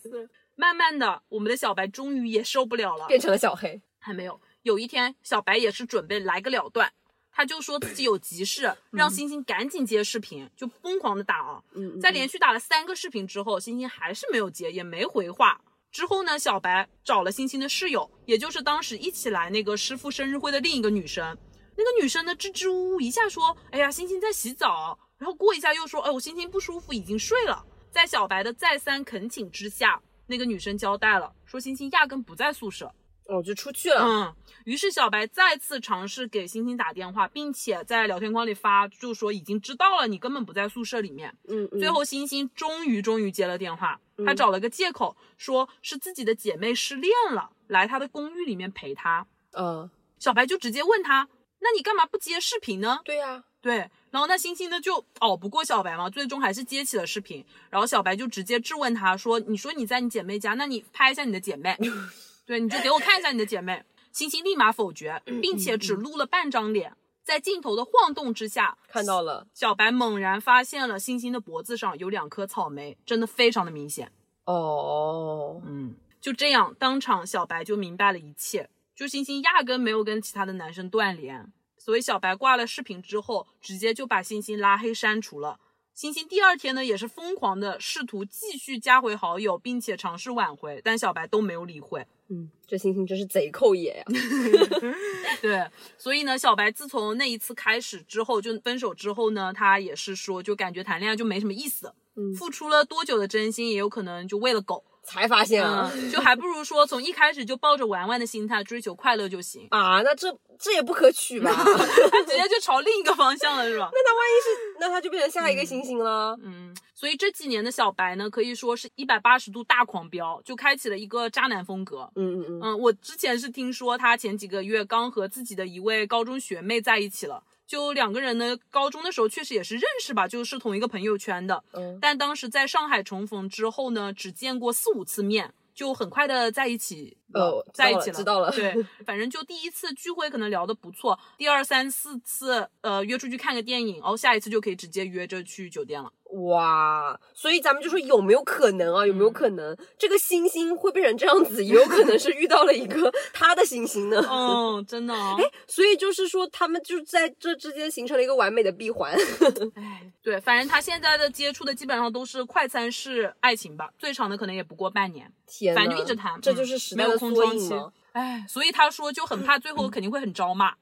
[0.54, 3.80] 慢慢的，我们的小白终于也受不了了，变成了小黑。
[3.98, 4.40] 还没有。
[4.62, 6.92] 有一天，小白也是准备来个了断，
[7.32, 11.62] 他就说自己有急事，让星星赶紧接视频，就疯狂的打啊。
[11.74, 15.60] 嗯，在连续打了三个视频之后，星星还是没有接，也没回话。
[15.92, 21.36] 之后呢，小白找了星星的室友，也就是当时一起来那个师傅生日会的另一个女生。
[21.76, 32.92] 那个女生呢，支支吾吾，一下说：“哎呀，星星在洗澡。”然后过一下又说：“哎，我心情不舒服，已经睡了。”在小白的再三恳请之下，那个女生交代了，说星星压根不在宿舍。
[33.28, 34.02] 哦，就出去了。
[34.04, 34.34] 嗯，
[34.66, 41.36] 于是小白再次尝试给星星打电话，并且在聊天框里发，就说已经知道了，你根本不在宿舍里面。
[41.48, 49.26] 嗯，嗯最后，星星终于终于接了电话，他找了个借口，说是自己的姐妹失恋了，来他的公寓里面陪他。
[49.54, 51.28] 嗯，小白就直接问他
[51.68, 53.78] ：“那你干嘛不接视频呢对呀，？”对，
[54.10, 57.44] 然后那星星呢就熬不过小白嘛，最终还是接起了视频。
[57.68, 61.76] 然后小白就直接质问他说：“你说你在你姐妹家，那你拍一下你的姐妹，
[62.46, 69.48] 对，你就给我看一下你的姐妹。”星星立马否决，并且只露了半张脸，在镜头的晃动之下，看到了。
[69.52, 74.12] 小白猛然发现了星星的脖子上有两颗草莓，真的非常的明显。
[74.44, 78.70] 哦，嗯，就这样，当场小白就明白了一切。
[78.94, 81.52] 就星星压根没有跟其他的男生断联，
[81.86, 85.60] 所以小白挂了视频之后，直接就把星星拉黑删除了。
[85.94, 92.04] 星星第二天呢，也是疯狂的试图继续加回好友，并且尝试挽回，但小白都没有理会。
[92.28, 94.04] 嗯，这星星真是贼扣野呀。
[95.40, 95.64] 对，
[95.96, 111.50] 所以呢，小白自从那一次开始之后，就分手之后呢，他也是说，就感觉谈恋爱就没什么意思，嗯付出了多久的真心，也有可能就喂了狗，才发现啊、嗯，就还不如说从一开始就抱着玩玩的心态追求快乐就行，啊，那这这也不可取吧？
[111.54, 113.88] 他直接就朝另一个方向了，是吧？
[113.94, 116.36] 那他万一是，那他就变成下一个星星了。
[116.42, 122.10] 嗯，所以这几年的小白呢，可以说是一百八十度大狂飙，就开启了一个渣男风格。
[122.16, 131.62] 嗯嗯嗯，嗯，我之前是听说他前几个月刚和自己的一位高中学妹在一起了，就两个人呢，高中的时候确实也是认识吧，就是同一个朋友圈的。
[131.72, 138.74] 嗯但当时在上海重逢之后呢，只见过四五次面，就很快的在一起哦在一起了知道了对，
[139.04, 146.10] 反正就第一次聚会可能聊得不错，第二三四次呃约出去看个电影，然后下一次就可以直接约着去酒店了。
[146.50, 149.06] 哇，所以咱们就说有没有可能啊？
[149.06, 151.64] 有没有嗯可能、这个星星会变成这样子？
[151.64, 154.20] 也有可能是遇到了一个 他的星星呢。
[154.28, 155.36] 嗯，真的哦。
[155.68, 159.14] 所以就是说，他们就在这之间形成了一个完美的闭环。
[159.76, 167.96] 哎，对，反正他现在的接触的基本上都是快餐式爱情吧，最长的可能也不过半年，天，反正就一直谈，这嗯就是时代的缩影吗窗期？。
[168.12, 170.72] 哎，所以他说就很怕最后 肯定会很招骂。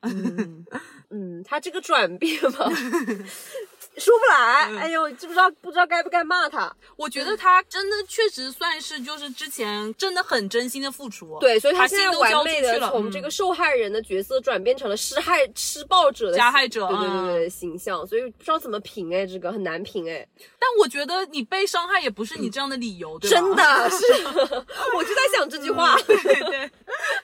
[1.11, 2.70] 嗯，他这个转变嘛，
[3.97, 4.68] 说不来。
[4.70, 6.74] 嗯哎呦，知不知道不知道该不该骂他？
[6.97, 20.26] 我觉得他真的确实算是就是之前真的很真心的付出，对，所以他现在完美的从这个受害人的角色转变成了施害施暴者的加害者对对对嗯对形象，所以不知道怎么评哎，这个很难评哎，
[20.59, 23.36] 但我觉得你被伤害也不是你这样的理由，对吧？
[23.40, 24.05] 真的是，
[24.97, 25.97] 我就在想这句话。
[26.07, 26.59] 对对，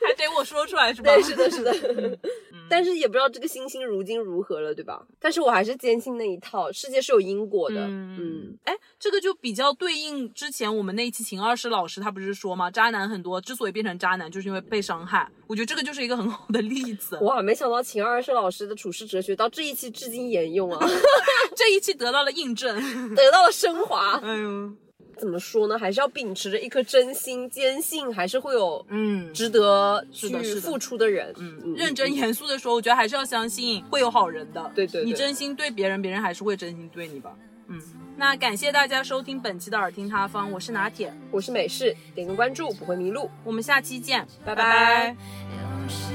[0.06, 1.12] 还得我说出来是吧？
[1.14, 1.74] 对，是的，是的。
[2.68, 5.02] 但是也不知道这个星星如今如何了，对吧？
[5.20, 7.86] 但是我还是坚信那一套，世界是有因果的。
[7.86, 12.70] 嗯嗯，哎，这个就比较对应之前我们那一期秦二世老师他不是说吗？
[12.70, 15.30] 渣男很多之所以变成渣男，就是因为被伤害。
[15.46, 17.16] 我觉得这个就是一个很好的例子。
[17.18, 20.86] 哇，没想到秦二世老师的处世哲学到这一期至今沿用啊
[21.56, 23.14] 这一期得到了印证。
[23.14, 24.18] 得到了升华。
[24.22, 24.72] 哎呦，
[25.20, 25.78] 怎么说呢？
[25.78, 30.28] 还是要秉持着一颗真心，坚信还是会有嗯，值得去
[30.60, 31.32] 付出的人。
[31.36, 34.72] 嗯，认真严肃的说，我觉得还是要相信会有好人的。
[34.74, 37.32] 对对对你真心对别人，别人还是会真心对你吧。
[37.68, 37.78] 嗯，
[38.16, 43.30] 那感谢大家收听本期的耳听他方，我是拿铁，我是美式，点个关注不会迷路。
[43.44, 45.16] 我们下期见，拜拜拜
[45.52, 46.12] 有时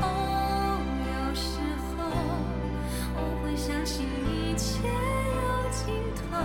[0.00, 0.08] 候，
[1.04, 1.60] 有时
[1.96, 2.10] 候，
[3.14, 6.38] 我会相信一切有尽头，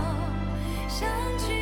[0.88, 1.08] 相
[1.38, 1.61] 聚